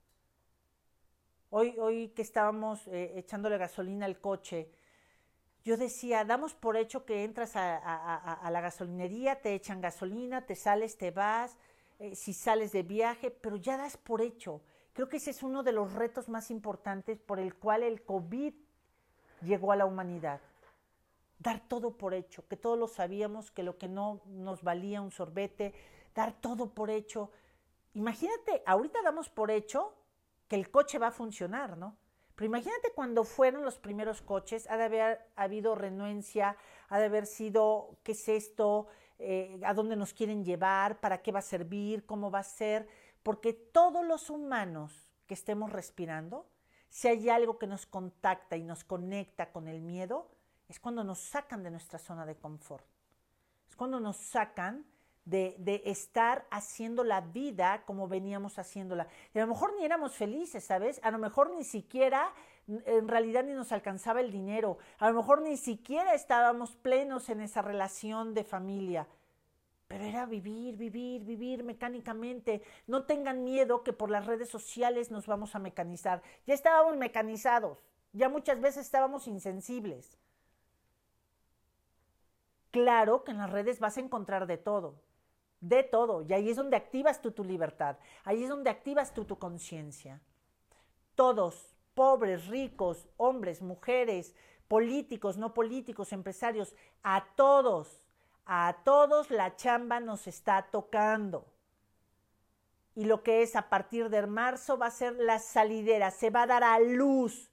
Hoy, 1.50 1.78
hoy 1.78 2.08
que 2.08 2.22
estábamos 2.22 2.86
eh, 2.88 3.12
echándole 3.16 3.58
gasolina 3.58 4.06
al 4.06 4.20
coche, 4.20 4.70
yo 5.66 5.76
decía, 5.76 6.24
damos 6.24 6.54
por 6.54 6.78
hecho 6.78 7.04
que 7.04 7.24
entras 7.24 7.56
a, 7.56 8.48
la 8.50 8.60
gasolinería, 8.62 9.42
te 9.42 9.54
echan 9.54 9.82
gasolina, 9.82 10.46
te 10.46 10.54
sales, 10.54 10.96
te 10.96 11.10
vas, 11.10 11.58
eh, 11.98 12.14
si 12.14 12.32
sales 12.32 12.72
de 12.72 12.82
viaje, 12.82 13.30
pero 13.30 13.56
ya 13.56 13.76
das 13.76 13.98
por 13.98 14.22
hecho 14.22 14.62
Creo 14.96 15.10
que 15.10 15.18
ese 15.18 15.30
es 15.30 15.42
uno 15.42 15.62
de 15.62 15.72
los 15.72 15.92
retos 15.92 16.30
más 16.30 16.50
importantes 16.50 17.18
por 17.18 17.38
el 17.38 17.54
cual 17.54 17.82
el 17.82 18.02
COVID 18.02 18.54
llegó 19.42 19.70
a 19.70 19.76
la 19.76 19.84
humanidad. 19.84 20.40
Dar 21.38 21.60
todo 21.68 21.98
por 21.98 22.14
hecho, 22.14 22.48
que 22.48 22.56
todos 22.56 22.78
lo 22.78 22.88
sabíamos, 22.88 23.50
que 23.50 23.62
lo 23.62 23.76
que 23.76 23.88
no 23.88 24.22
nos 24.24 24.62
valía 24.62 25.02
un 25.02 25.10
sorbete, 25.10 25.74
dar 26.14 26.32
todo 26.40 26.70
por 26.70 26.88
hecho. 26.88 27.30
Imagínate, 27.92 28.62
ahorita 28.64 29.02
damos 29.02 29.28
por 29.28 29.50
hecho 29.50 29.92
que 30.48 30.56
el 30.56 30.70
coche 30.70 30.98
va 30.98 31.08
a 31.08 31.12
funcionar, 31.12 31.76
¿no? 31.76 31.94
Pero 32.36 32.46
imagínate 32.46 32.92
cuando 32.94 33.24
fueron 33.24 33.64
los 33.64 33.78
primeros 33.78 34.20
coches, 34.20 34.68
ha 34.70 34.76
de 34.76 34.84
haber 34.84 35.30
habido 35.36 35.74
renuencia, 35.74 36.56
ha 36.88 36.98
de 36.98 37.06
haber 37.06 37.26
sido, 37.26 37.96
¿qué 38.02 38.12
es 38.12 38.28
esto? 38.28 38.88
Eh, 39.18 39.58
¿A 39.64 39.72
dónde 39.72 39.96
nos 39.96 40.12
quieren 40.12 40.44
llevar? 40.44 41.00
¿Para 41.00 41.22
qué 41.22 41.32
va 41.32 41.38
a 41.38 41.42
servir? 41.42 42.04
¿Cómo 42.04 42.30
va 42.30 42.40
a 42.40 42.44
ser? 42.44 42.86
Porque 43.22 43.54
todos 43.54 44.04
los 44.04 44.28
humanos 44.28 45.10
que 45.26 45.32
estemos 45.32 45.72
respirando, 45.72 46.46
si 46.90 47.08
hay 47.08 47.30
algo 47.30 47.58
que 47.58 47.66
nos 47.66 47.86
contacta 47.86 48.56
y 48.56 48.62
nos 48.62 48.84
conecta 48.84 49.50
con 49.50 49.66
el 49.66 49.80
miedo, 49.80 50.30
es 50.68 50.78
cuando 50.78 51.04
nos 51.04 51.18
sacan 51.18 51.62
de 51.62 51.70
nuestra 51.70 51.98
zona 51.98 52.26
de 52.26 52.36
confort. 52.36 52.84
Es 53.66 53.76
cuando 53.76 53.98
nos 53.98 54.18
sacan 54.18 54.84
de, 55.26 55.82
estar 55.84 56.46
haciendo 56.50 57.04
la 57.04 57.20
vida 57.20 57.82
como 57.84 58.08
veníamos 58.08 58.58
haciéndola. 58.58 59.08
Y 59.34 59.38
a 59.38 59.42
lo 59.42 59.48
mejor 59.48 59.74
ni 59.76 59.84
éramos 59.84 60.14
felices, 60.14 60.64
¿sabes? 60.64 61.00
A 61.02 61.10
lo 61.10 61.18
mejor 61.18 61.50
ni 61.50 61.64
siquiera, 61.64 62.32
en 62.66 63.08
realidad 63.08 63.44
ni 63.44 63.52
nos 63.52 63.72
alcanzaba 63.72 64.20
el 64.20 64.30
dinero. 64.30 64.78
A 64.98 65.10
lo 65.10 65.16
mejor 65.16 65.42
ni 65.42 65.56
siquiera 65.56 66.14
estábamos 66.14 66.76
plenos 66.76 67.28
en 67.28 67.40
esa 67.40 67.60
relación 67.60 68.34
de 68.34 68.44
familia. 68.44 69.06
Pero 69.88 70.04
era 70.04 70.26
vivir, 70.26 70.76
vivir, 70.76 71.24
vivir 71.24 71.64
mecánicamente. 71.64 72.62
No 72.86 73.04
tengan 73.04 73.44
miedo 73.44 73.82
que 73.82 73.92
por 73.92 74.10
las 74.10 74.26
redes 74.26 74.48
sociales 74.48 75.10
nos 75.10 75.26
vamos 75.26 75.54
a 75.54 75.58
mecanizar. 75.58 76.22
Ya 76.46 76.54
estábamos 76.54 76.96
mecanizados, 76.96 77.84
ya 78.12 78.28
muchas 78.28 78.60
veces 78.60 78.86
estábamos 78.86 79.26
insensibles. 79.26 80.18
Claro 82.70 83.24
que 83.24 83.30
en 83.32 83.38
las 83.38 83.50
redes 83.50 83.80
vas 83.80 83.96
a 83.96 84.00
encontrar 84.00 84.46
de 84.46 84.58
todo, 84.58 84.96
de 85.60 85.82
todo, 85.82 86.22
y 86.22 86.32
ahí 86.32 86.50
es 86.50 86.56
donde 86.56 86.76
activas 86.76 87.20
tú 87.20 87.30
tu 87.32 87.44
libertad, 87.44 87.96
ahí 88.24 88.42
es 88.42 88.48
donde 88.48 88.70
activas 88.70 89.14
tú 89.14 89.24
tu 89.24 89.38
conciencia. 89.38 90.20
Todos, 91.14 91.74
pobres, 91.94 92.46
ricos, 92.46 93.08
hombres, 93.16 93.62
mujeres, 93.62 94.34
políticos, 94.68 95.36
no 95.36 95.54
políticos, 95.54 96.12
empresarios, 96.12 96.74
a 97.02 97.24
todos 97.36 98.02
a 98.46 98.76
todos 98.84 99.30
la 99.30 99.56
chamba 99.56 99.98
nos 99.98 100.28
está 100.28 100.68
tocando. 100.70 101.46
Y 102.94 103.04
lo 103.04 103.22
que 103.22 103.42
es 103.42 103.56
a 103.56 103.68
partir 103.68 104.08
de 104.08 104.26
marzo 104.26 104.78
va 104.78 104.86
a 104.86 104.90
ser 104.90 105.16
la 105.16 105.38
salidera, 105.40 106.10
se 106.12 106.30
va 106.30 106.42
a 106.42 106.46
dar 106.46 106.64
a 106.64 106.78
luz. 106.78 107.50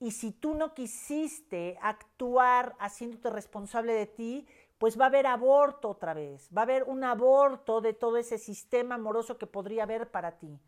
Y 0.00 0.10
si 0.10 0.32
tú 0.32 0.54
no 0.54 0.74
quisiste 0.74 1.78
actuar 1.80 2.74
haciéndote 2.80 3.30
responsable 3.30 3.94
de 3.94 4.06
ti, 4.06 4.46
pues 4.80 4.98
va 4.98 5.04
a 5.04 5.08
haber 5.08 5.28
aborto 5.28 5.90
otra 5.90 6.14
vez, 6.14 6.48
va 6.56 6.62
a 6.62 6.64
haber 6.64 6.82
un 6.82 7.04
aborto 7.04 7.80
de 7.80 7.92
todo 7.92 8.16
ese 8.16 8.38
sistema 8.38 8.96
amoroso 8.96 9.38
que 9.38 9.46
podría 9.46 9.84
haber 9.84 10.10
para 10.10 10.38
ti 10.38 10.58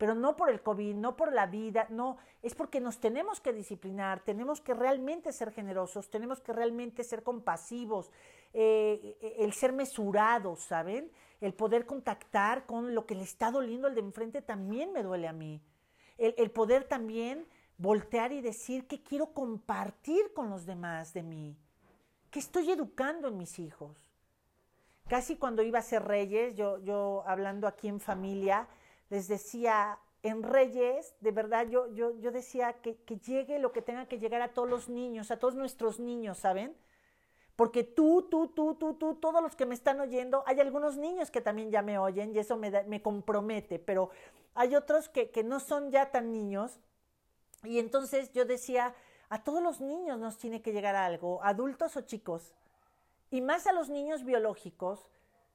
pero 0.00 0.14
no 0.14 0.34
por 0.34 0.48
el 0.48 0.62
COVID, 0.62 0.94
no 0.94 1.14
por 1.14 1.30
la 1.30 1.44
vida, 1.44 1.86
no, 1.90 2.16
es 2.40 2.54
porque 2.54 2.80
nos 2.80 3.00
tenemos 3.00 3.38
que 3.38 3.52
disciplinar, 3.52 4.24
tenemos 4.24 4.62
que 4.62 4.72
realmente 4.72 5.30
ser 5.30 5.52
generosos, 5.52 6.08
tenemos 6.08 6.40
que 6.40 6.54
realmente 6.54 7.04
ser 7.04 7.22
compasivos, 7.22 8.10
eh, 8.54 9.18
eh, 9.20 9.36
el 9.40 9.52
ser 9.52 9.74
mesurados, 9.74 10.60
¿saben? 10.60 11.12
El 11.42 11.52
poder 11.52 11.84
contactar 11.84 12.64
con 12.64 12.94
lo 12.94 13.04
que 13.04 13.14
le 13.14 13.24
está 13.24 13.50
doliendo 13.50 13.88
al 13.88 13.94
de 13.94 14.00
enfrente 14.00 14.40
también 14.40 14.90
me 14.94 15.02
duele 15.02 15.28
a 15.28 15.34
mí. 15.34 15.60
El, 16.16 16.34
el 16.38 16.50
poder 16.50 16.84
también 16.84 17.46
voltear 17.76 18.32
y 18.32 18.40
decir 18.40 18.86
que 18.86 19.02
quiero 19.02 19.34
compartir 19.34 20.32
con 20.32 20.48
los 20.48 20.64
demás 20.64 21.12
de 21.12 21.24
mí, 21.24 21.58
que 22.30 22.38
estoy 22.38 22.70
educando 22.70 23.28
en 23.28 23.36
mis 23.36 23.58
hijos. 23.58 23.96
Casi 25.08 25.36
cuando 25.36 25.62
iba 25.62 25.80
a 25.80 25.82
ser 25.82 26.04
reyes, 26.04 26.54
yo, 26.54 26.78
yo 26.78 27.24
hablando 27.26 27.66
aquí 27.66 27.88
en 27.88 28.00
familia, 28.00 28.68
les 29.08 29.26
decía, 29.26 29.98
en 30.22 30.42
Reyes, 30.42 31.14
de 31.20 31.32
verdad, 31.32 31.66
yo, 31.68 31.92
yo, 31.94 32.16
yo 32.20 32.30
decía 32.30 32.74
que, 32.74 32.96
que 33.02 33.18
llegue 33.18 33.58
lo 33.58 33.72
que 33.72 33.82
tenga 33.82 34.06
que 34.06 34.18
llegar 34.18 34.42
a 34.42 34.52
todos 34.52 34.68
los 34.68 34.88
niños, 34.88 35.30
a 35.30 35.38
todos 35.38 35.54
nuestros 35.54 35.98
niños, 35.98 36.38
¿saben? 36.38 36.76
Porque 37.56 37.84
tú, 37.84 38.28
tú, 38.30 38.48
tú, 38.48 38.74
tú, 38.74 38.94
tú, 38.94 39.14
todos 39.16 39.42
los 39.42 39.56
que 39.56 39.66
me 39.66 39.74
están 39.74 40.00
oyendo, 40.00 40.44
hay 40.46 40.60
algunos 40.60 40.96
niños 40.96 41.30
que 41.30 41.40
también 41.40 41.70
ya 41.70 41.82
me 41.82 41.98
oyen 41.98 42.34
y 42.34 42.38
eso 42.38 42.56
me, 42.56 42.70
me 42.84 43.02
compromete, 43.02 43.78
pero 43.78 44.10
hay 44.54 44.76
otros 44.76 45.08
que, 45.08 45.30
que 45.30 45.42
no 45.42 45.60
son 45.60 45.90
ya 45.90 46.10
tan 46.10 46.32
niños. 46.32 46.78
Y 47.64 47.78
entonces 47.78 48.32
yo 48.32 48.44
decía, 48.44 48.94
a 49.30 49.42
todos 49.42 49.62
los 49.62 49.80
niños 49.80 50.18
nos 50.18 50.36
tiene 50.36 50.60
que 50.60 50.72
llegar 50.72 50.94
algo, 50.94 51.42
adultos 51.42 51.96
o 51.96 52.02
chicos, 52.02 52.54
y 53.30 53.40
más 53.40 53.66
a 53.66 53.72
los 53.72 53.88
niños 53.88 54.24
biológicos, 54.24 55.08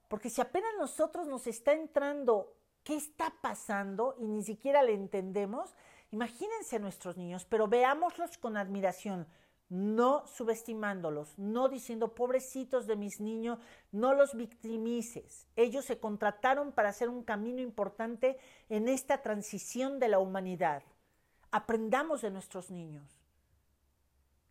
porque 0.08 0.30
si 0.30 0.40
apenas 0.40 0.72
nosotros 0.78 1.28
nos 1.28 1.46
está 1.46 1.72
entrando 1.72 2.56
¿qué 2.86 2.94
está 2.94 3.34
pasando? 3.40 4.14
Y 4.20 4.28
ni 4.28 4.44
siquiera 4.44 4.84
le 4.84 4.94
entendemos. 4.94 5.74
Imagínense 6.12 6.76
a 6.76 6.78
nuestros 6.78 7.16
niños, 7.16 7.44
pero 7.44 7.66
veámoslos 7.66 8.38
con 8.38 8.56
admiración, 8.56 9.26
no 9.68 10.24
subestimándolos, 10.28 11.36
no 11.36 11.68
diciendo, 11.68 12.14
pobrecitos 12.14 12.86
de 12.86 12.94
mis 12.94 13.20
niños, 13.20 13.58
no 13.90 14.14
los 14.14 14.36
victimices. 14.36 15.48
Ellos 15.56 15.84
se 15.84 15.98
contrataron 15.98 16.70
para 16.70 16.90
hacer 16.90 17.08
un 17.08 17.24
camino 17.24 17.60
importante 17.60 18.38
en 18.68 18.88
esta 18.88 19.20
transición 19.20 19.98
de 19.98 20.06
la 20.06 20.20
humanidad. 20.20 20.84
Aprendamos 21.50 22.22
de 22.22 22.30
nuestros 22.30 22.70
niños. 22.70 23.15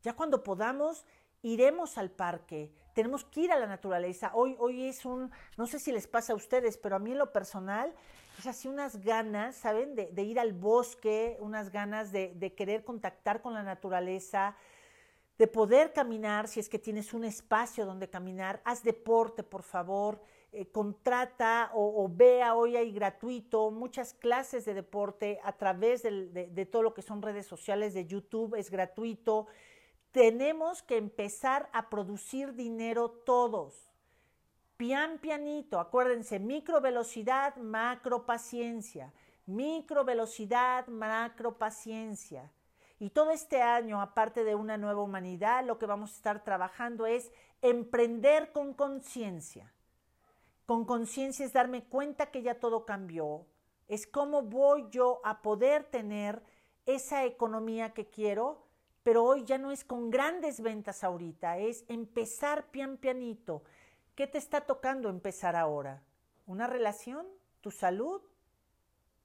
Ya 0.05 0.13
cuando 0.13 0.43
podamos, 0.43 1.03
iremos 1.41 1.97
al 1.97 2.11
parque, 2.11 2.71
tenemos 2.93 3.25
que 3.25 3.41
ir 3.41 3.51
a 3.51 3.57
la 3.57 3.65
naturaleza. 3.65 4.29
Hoy, 4.35 4.55
hoy 4.59 4.85
es 4.85 5.03
un, 5.03 5.31
no 5.57 5.65
sé 5.65 5.79
si 5.79 5.91
les 5.91 6.05
pasa 6.05 6.33
a 6.33 6.35
ustedes, 6.35 6.77
pero 6.77 6.97
a 6.97 6.99
mí 6.99 7.13
en 7.13 7.17
lo 7.17 7.33
personal 7.33 7.91
es 8.37 8.45
así 8.45 8.67
unas 8.67 9.03
ganas, 9.03 9.55
¿saben? 9.55 9.95
De, 9.95 10.21
ir 10.21 10.39
al 10.39 10.53
bosque, 10.53 11.37
unas 11.39 11.71
ganas 11.71 12.11
de, 12.11 12.53
querer 12.55 12.83
contactar 12.83 13.41
con 13.41 13.55
la 13.55 13.63
naturaleza, 13.63 14.55
de 15.39 15.47
poder 15.47 15.91
caminar, 15.91 16.47
si 16.47 16.59
es 16.59 16.69
que 16.69 16.77
tienes 16.77 17.11
un 17.11 17.23
espacio 17.23 17.83
donde 17.83 18.07
caminar, 18.07 18.61
haz 18.63 18.83
deporte, 18.83 19.41
por 19.41 19.63
favor, 19.63 20.21
eh, 20.51 20.67
contrata 20.67 21.71
o, 21.73 22.07
vea, 22.13 22.53
hoy 22.53 22.77
hay 22.77 22.91
gratuito, 22.91 23.71
muchas 23.71 24.13
clases 24.13 24.65
de 24.65 24.75
deporte 24.75 25.39
a 25.43 25.53
través 25.53 26.03
de 26.03 26.69
todo 26.71 26.83
lo 26.83 26.93
que 26.93 27.01
son 27.01 27.23
redes 27.23 27.47
sociales 27.47 27.95
de 27.95 28.05
YouTube, 28.05 28.53
es 28.53 28.69
gratuito. 28.69 29.47
Tenemos 30.15 30.81
que 30.81 30.95
empezar 30.95 31.69
a 31.73 31.89
producir 31.89 32.53
dinero 32.53 33.09
todos. 33.09 33.91
Pian 34.77 35.19
pianito, 35.19 35.77
acuérdense, 35.77 36.39
micro 36.39 36.79
velocidad, 36.79 37.57
macro 37.57 38.25
paciencia. 38.25 39.11
Micro 39.45 40.05
velocidad, 40.05 40.87
macro 40.87 41.57
paciencia. 41.57 42.49
Y 42.97 43.09
todo 43.09 43.31
este 43.31 43.61
año, 43.61 43.99
aparte 43.99 44.45
de 44.45 44.55
una 44.55 44.77
nueva 44.77 45.01
humanidad, 45.01 45.65
lo 45.65 45.77
que 45.77 45.85
vamos 45.85 46.13
a 46.13 46.15
estar 46.15 46.45
trabajando 46.45 47.05
es 47.05 47.29
emprender 47.61 48.53
con 48.53 48.73
conciencia. 48.73 49.73
Con 50.65 50.85
conciencia 50.85 51.45
es 51.45 51.51
darme 51.51 51.83
cuenta 51.83 52.31
que 52.31 52.41
ya 52.41 52.57
todo 52.61 52.85
cambió. 52.85 53.45
Es 53.89 54.07
cómo 54.07 54.43
voy 54.43 54.87
yo 54.91 55.19
a 55.25 55.41
poder 55.41 55.83
tener 55.83 56.41
esa 56.85 57.25
economía 57.25 57.93
que 57.93 58.07
quiero 58.07 58.64
pero 59.05 59.23
hoy 59.23 59.43
ya 59.43 59.59
no 59.59 59.71
es 59.71 59.83
con 59.85 60.09
grandes 60.09 60.61
ventas 60.61 61.03
ahorita, 61.03 61.59
es 61.59 61.85
empezar 61.89 62.71
pian 62.71 62.97
pianito. 62.97 63.61
¿Qué 64.15 64.25
te 64.25 64.39
está 64.39 64.61
tocando 64.61 65.09
empezar 65.09 65.55
ahora? 65.55 66.01
¿Una 66.47 66.65
relación? 66.65 67.27
¿Tu 67.61 67.69
salud? 67.69 68.19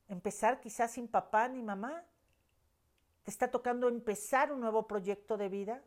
¿Empezar 0.07 0.61
quizás 0.61 0.91
sin 0.91 1.09
papá 1.09 1.49
ni 1.49 1.63
mamá? 1.63 2.05
¿Te 3.23 3.31
está 3.31 3.51
tocando 3.51 3.89
empezar 3.89 4.53
un 4.53 4.61
nuevo 4.61 4.87
proyecto 4.87 5.39
de 5.39 5.49
vida? 5.49 5.83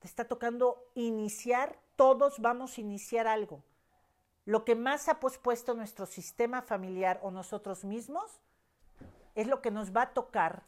¿Te 0.00 0.06
está 0.06 0.28
tocando 0.28 0.90
iniciar? 0.94 1.78
Todos 1.96 2.38
vamos 2.38 2.76
a 2.76 2.82
iniciar 2.82 3.26
algo. 3.26 3.64
Lo 4.44 4.66
que 4.66 4.74
más 4.74 5.08
ha 5.08 5.20
pospuesto 5.20 5.72
nuestro 5.72 6.04
sistema 6.04 6.60
familiar 6.60 7.18
o 7.22 7.30
nosotros 7.30 7.86
mismos 7.86 8.42
es 9.34 9.46
lo 9.46 9.62
que 9.62 9.70
nos 9.70 9.96
va 9.96 10.02
a 10.02 10.12
tocar 10.12 10.64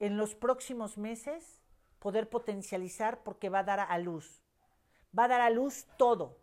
en 0.00 0.16
los 0.16 0.34
próximos 0.34 0.98
meses 0.98 1.60
poder 1.98 2.28
potencializar 2.28 3.22
porque 3.22 3.48
va 3.48 3.60
a 3.60 3.64
dar 3.64 3.80
a 3.80 3.98
luz. 3.98 4.42
Va 5.16 5.24
a 5.24 5.28
dar 5.28 5.40
a 5.40 5.50
luz 5.50 5.86
todo, 5.96 6.36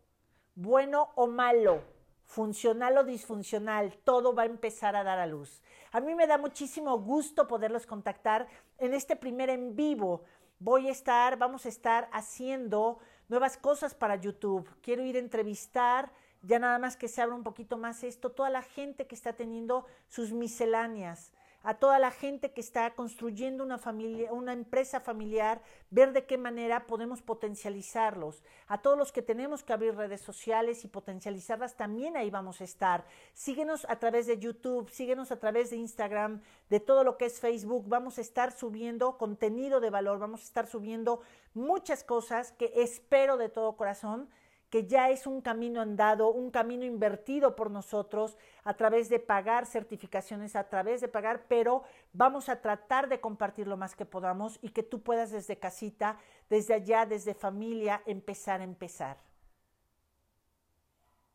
bueno 0.56 1.12
o 1.16 1.28
malo, 1.28 1.84
funcional 2.26 2.98
o 2.98 3.04
disfuncional, 3.04 3.98
todo 4.04 4.34
va 4.34 4.44
a 4.44 4.48
empezar 4.48 4.96
a 4.96 5.04
dar 5.04 5.20
a 5.20 5.28
luz. 5.28 5.62
A 5.92 6.02
mí 6.02 6.16
me 6.16 6.28
da 6.28 6.38
muchísimo 6.38 6.98
gusto 7.00 7.48
poderlos 7.48 7.86
contactar 7.86 8.48
en 8.80 8.94
este 8.94 9.16
primer 9.16 9.50
en 9.50 9.76
vivo. 9.76 10.24
Voy 10.60 10.88
a 10.88 10.92
estar, 10.92 11.38
vamos 11.38 11.66
a 11.66 11.70
estar 11.70 12.10
haciendo 12.12 13.00
nuevas 13.30 13.58
cosas 13.58 13.94
para 13.94 14.16
YouTube. 14.16 14.68
Quiero 14.82 15.04
ir 15.04 15.18
a 15.18 15.20
entrevistar, 15.20 16.12
ya 16.42 16.60
nada 16.60 16.80
más 16.80 16.98
que 16.98 17.08
se 17.08 17.22
abra 17.22 17.36
un 17.36 17.44
poquito 17.44 17.78
más 17.78 18.04
esto, 18.04 18.32
toda 18.32 18.50
la 18.50 18.64
gente 18.64 19.08
que 19.08 19.16
está 19.16 19.34
teniendo 19.34 19.86
sus 20.08 20.32
misceláneas 20.32 21.32
a 21.64 21.76
toda 21.76 21.98
la 21.98 22.12
gente 22.12 22.52
que 22.52 22.60
está 22.60 22.94
construyendo 22.94 23.64
una 23.64 23.78
familia, 23.78 24.32
una 24.34 24.52
empresa 24.52 25.00
familiar, 25.00 25.62
ver 25.90 26.12
de 26.12 26.26
qué 26.26 26.38
manera 26.38 26.86
podemos 26.86 27.22
potencializarlos. 27.22 28.44
A 28.68 28.82
todos 28.82 28.98
los 28.98 29.14
que 29.14 29.22
tenemos 29.22 29.64
que 29.64 29.72
abrir 29.72 29.96
redes 29.96 30.22
sociales 30.22 30.84
y 30.84 30.90
potencializarlas, 30.90 31.76
también 31.76 32.18
ahí 32.18 32.30
vamos 32.30 32.60
a 32.60 32.66
estar. 32.66 33.06
Síguenos 33.34 33.86
a 33.90 33.98
través 33.98 34.28
de 34.28 34.38
YouTube, 34.38 34.90
síguenos 34.90 35.32
a 35.32 35.40
través 35.40 35.70
de 35.70 35.78
Instagram, 35.78 36.42
de 36.70 36.82
todo 36.82 37.06
lo 37.06 37.18
que 37.18 37.26
es 37.26 37.40
Facebook. 37.40 37.86
Vamos 37.88 38.18
a 38.18 38.22
estar 38.22 38.52
subiendo 38.52 39.18
contenido 39.18 39.80
de 39.80 39.90
valor, 39.90 40.20
vamos 40.20 40.42
a 40.42 40.46
estar 40.46 40.68
subiendo 40.68 41.22
muchas 41.54 42.04
cosas 42.04 42.52
que 42.52 42.74
espero 42.76 43.38
de 43.38 43.48
todo 43.48 43.78
corazón 43.78 44.30
que 44.74 44.88
ya 44.88 45.12
es 45.12 45.28
un 45.28 45.40
camino 45.40 45.82
andado, 45.82 46.32
un 46.32 46.50
camino 46.50 46.84
invertido 46.84 47.56
por 47.56 47.70
nosotros 47.70 48.40
a 48.64 48.74
través 48.74 49.08
de 49.08 49.20
pagar 49.20 49.68
certificaciones, 49.68 50.56
a 50.56 50.68
través 50.68 51.00
de 51.00 51.08
pagar, 51.08 51.46
pero 51.48 51.84
vamos 52.12 52.50
a 52.50 52.60
tratar 52.60 53.08
de 53.08 53.22
compartir 53.22 53.68
lo 53.68 53.78
más 53.78 53.96
que 53.96 54.08
podamos 54.08 54.58
y 54.64 54.70
que 54.70 54.82
tú 54.82 55.04
puedas 55.04 55.30
desde 55.30 55.60
casita, 55.60 56.18
desde 56.50 56.74
allá, 56.74 57.06
desde 57.06 57.36
familia, 57.36 58.02
empezar 58.08 58.62
a 58.62 58.64
empezar. 58.64 59.18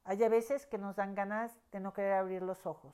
Hay 0.03 0.25
a 0.25 0.29
veces 0.29 0.67
que 0.67 0.77
nos 0.77 0.97
dan 0.97 1.15
ganas 1.15 1.57
de 1.71 1.79
no 1.79 1.93
querer 1.93 2.15
abrir 2.15 2.43
los 2.43 2.67
ojos. 2.67 2.93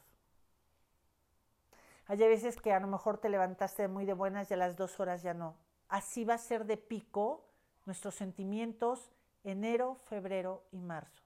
Hay 2.06 2.18
veces 2.18 2.60
que 2.60 2.74
a 2.74 2.80
lo 2.80 2.86
mejor 2.86 3.16
te 3.16 3.30
levantaste 3.30 3.88
muy 3.88 4.04
de 4.04 4.12
buenas 4.12 4.50
y 4.50 4.52
a 4.52 4.58
las 4.58 4.76
dos 4.76 5.00
horas 5.00 5.22
ya 5.22 5.32
no. 5.32 5.56
Así 5.88 6.26
va 6.26 6.34
a 6.34 6.38
ser 6.38 6.66
de 6.66 6.76
pico 6.76 7.46
nuestros 7.86 8.14
sentimientos, 8.14 9.10
enero, 9.44 9.96
febrero 10.08 10.64
y 10.72 10.80
marzo. 10.80 11.22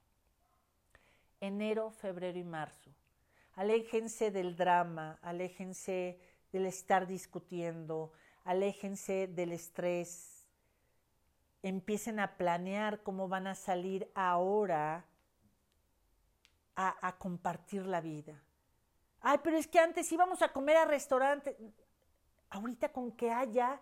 Enero, 1.41 1.91
febrero 1.91 2.39
y 2.39 2.45
marzo. 2.45 2.91
Aléjense 3.55 4.31
del 4.31 4.57
drama, 4.57 5.19
aléjense 5.23 6.21
del 6.53 6.67
estar 6.67 7.07
discutiendo, 7.07 8.13
aléjense 8.45 9.29
del 9.29 9.53
estrés. 9.53 10.47
Empiecen 11.63 12.21
a 12.21 12.37
planear 12.37 13.03
cómo 13.03 13.29
van 13.29 13.47
a 13.47 13.55
salir 13.55 14.11
ahora 14.15 15.05
a, 16.77 17.17
compartir 17.19 17.85
la 17.87 18.01
vida. 18.01 18.41
Ay, 19.21 19.39
pero 19.43 19.59
es 19.59 19.67
que 19.67 19.81
antes 19.81 20.13
íbamos 20.13 20.43
a 20.43 20.53
comer 20.53 20.77
a 20.77 20.85
restaurante. 20.85 21.57
Ahorita 22.51 22.93
con 22.93 23.11
que 23.11 23.33
haya, 23.33 23.81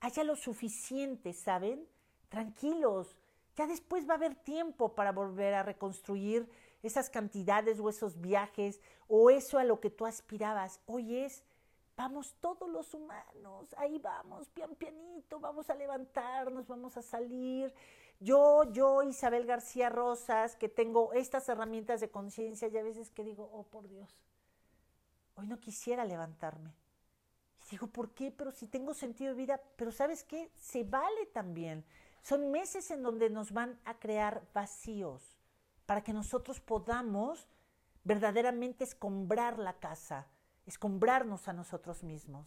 haya 0.00 0.24
lo 0.24 0.34
suficiente, 0.34 1.34
¿saben? 1.34 1.86
Tranquilos, 2.30 3.14
ya 3.58 3.66
después 3.66 4.08
va 4.08 4.12
a 4.12 4.16
haber 4.18 4.36
tiempo 4.36 4.94
para 4.94 5.10
volver 5.10 5.52
a 5.52 5.64
reconstruir 5.64 6.48
esas 6.84 7.10
cantidades 7.10 7.80
o 7.80 7.88
esos 7.88 8.20
viajes 8.20 8.80
o 9.08 9.30
eso 9.30 9.58
a 9.58 9.64
lo 9.64 9.80
que 9.80 9.90
tú 9.90 10.06
aspirabas. 10.06 10.80
Hoy 10.86 11.16
es, 11.16 11.42
vamos 11.96 12.36
todos 12.40 12.70
los 12.70 12.94
humanos, 12.94 13.74
ahí 13.76 13.98
vamos, 13.98 14.48
pian 14.50 14.76
pianito, 14.76 15.40
vamos 15.40 15.68
a 15.70 15.74
levantarnos, 15.74 16.68
vamos 16.68 16.96
a 16.96 17.02
salir. 17.02 17.74
Yo, 18.20 18.62
yo, 18.70 19.02
Isabel 19.02 19.44
García 19.44 19.88
Rosas, 19.88 20.54
que 20.54 20.68
tengo 20.68 21.12
estas 21.12 21.48
herramientas 21.48 22.00
de 22.00 22.10
conciencia 22.10 22.68
y 22.68 22.78
a 22.78 22.82
veces 22.84 23.10
que 23.10 23.24
digo, 23.24 23.50
oh 23.52 23.64
por 23.64 23.88
Dios, 23.88 24.20
hoy 25.34 25.48
no 25.48 25.58
quisiera 25.58 26.04
levantarme. 26.04 26.76
Y 27.66 27.70
digo, 27.72 27.88
¿por 27.88 28.10
qué? 28.14 28.30
Pero 28.30 28.52
si 28.52 28.68
tengo 28.68 28.94
sentido 28.94 29.34
de 29.34 29.36
vida, 29.36 29.60
pero 29.74 29.90
¿sabes 29.90 30.22
qué? 30.22 30.48
Se 30.54 30.84
vale 30.84 31.26
también. 31.26 31.84
Son 32.28 32.50
meses 32.50 32.90
en 32.90 33.02
donde 33.02 33.30
nos 33.30 33.52
van 33.52 33.80
a 33.86 33.98
crear 33.98 34.42
vacíos 34.52 35.38
para 35.86 36.04
que 36.04 36.12
nosotros 36.12 36.60
podamos 36.60 37.48
verdaderamente 38.04 38.84
escombrar 38.84 39.58
la 39.58 39.78
casa, 39.78 40.26
escombrarnos 40.66 41.48
a 41.48 41.54
nosotros 41.54 42.04
mismos. 42.04 42.46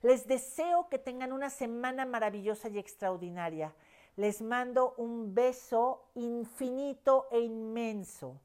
Les 0.00 0.26
deseo 0.26 0.88
que 0.88 0.98
tengan 0.98 1.34
una 1.34 1.50
semana 1.50 2.06
maravillosa 2.06 2.70
y 2.70 2.78
extraordinaria. 2.78 3.74
Les 4.16 4.40
mando 4.40 4.94
un 4.96 5.34
beso 5.34 6.08
infinito 6.14 7.28
e 7.30 7.40
inmenso. 7.40 8.40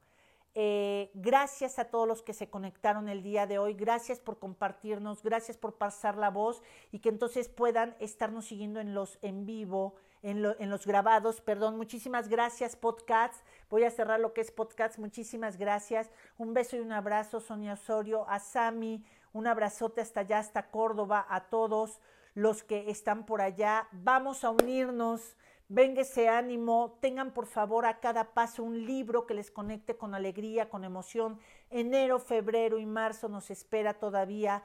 Eh, 0.55 1.09
gracias 1.13 1.79
a 1.79 1.85
todos 1.85 2.05
los 2.05 2.21
que 2.21 2.33
se 2.33 2.49
conectaron 2.49 3.07
el 3.07 3.23
día 3.23 3.47
de 3.47 3.59
hoy. 3.59 3.75
Gracias 3.75 4.19
por 4.19 4.39
compartirnos, 4.39 5.23
gracias 5.23 5.57
por 5.57 5.75
pasar 5.75 6.17
la 6.17 6.29
voz 6.29 6.61
y 6.91 6.99
que 6.99 7.07
entonces 7.07 7.47
puedan 7.47 7.95
estarnos 8.01 8.47
siguiendo 8.47 8.81
en 8.81 8.93
los 8.93 9.19
en 9.21 9.45
vivo 9.45 9.95
en, 10.25 10.69
los 10.69 10.87
grabados. 10.87 11.39
Perdón, 11.39 11.77
muchísimas 11.77 12.29
gracias, 12.29 12.75
podcasts. 12.75 13.43
Voy 13.69 13.83
a 13.83 13.91
cerrar 13.91 14.19
lo 14.19 14.33
que 14.33 14.41
es 14.41 14.51
podcasts. 14.51 14.97
Muchísimas 14.97 15.57
gracias. 15.57 16.09
Un 16.37 16.53
beso 16.55 16.75
y 16.75 16.79
un 16.79 16.91
abrazo, 16.91 17.39
Sonia 17.39 17.73
Osorio, 17.73 18.27
a 18.27 18.39
Sami, 18.39 19.05
un 19.33 19.45
abrazote 19.45 20.01
hasta 20.01 20.21
allá, 20.21 20.39
hasta 20.39 20.71
Córdoba, 20.71 21.27
a 21.29 21.45
todos 21.45 21.99
los 22.33 22.63
que 22.63 22.89
están 22.89 23.27
por 23.27 23.41
allá. 23.41 23.87
Vamos 23.91 24.43
a 24.43 24.49
unirnos. 24.49 25.37
Venga 25.67 26.01
ese 26.01 26.27
ánimo, 26.27 26.97
tengan 27.01 27.31
por 27.31 27.47
favor 27.47 27.85
a 27.85 27.99
cada 27.99 28.33
paso 28.33 28.63
un 28.63 28.85
libro 28.85 29.25
que 29.25 29.33
les 29.33 29.49
conecte 29.49 29.95
con 29.95 30.13
alegría, 30.15 30.69
con 30.69 30.83
emoción. 30.83 31.39
Enero, 31.69 32.19
febrero 32.19 32.77
y 32.77 32.85
marzo 32.85 33.29
nos 33.29 33.49
espera 33.49 33.95
todavía 33.95 34.63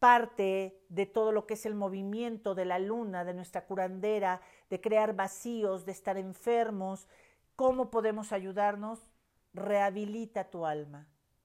parte 0.00 0.82
de 0.88 1.06
todo 1.06 1.30
lo 1.30 1.46
que 1.46 1.54
es 1.54 1.64
el 1.64 1.76
movimiento 1.76 2.56
de 2.56 2.64
la 2.64 2.80
luna, 2.80 3.24
de 3.24 3.34
nuestra 3.34 3.66
curandera, 3.66 4.40
de 4.68 4.80
crear 4.80 5.14
vacíos, 5.14 5.84
de 5.86 5.92
estar 5.92 6.16
enfermos. 6.16 7.06
¿Cómo 7.54 7.90
podemos 7.90 8.32
ayudarnos? 8.32 8.98
Rehabilita 9.54 10.50
tu 10.50 10.66
alma 10.66 11.06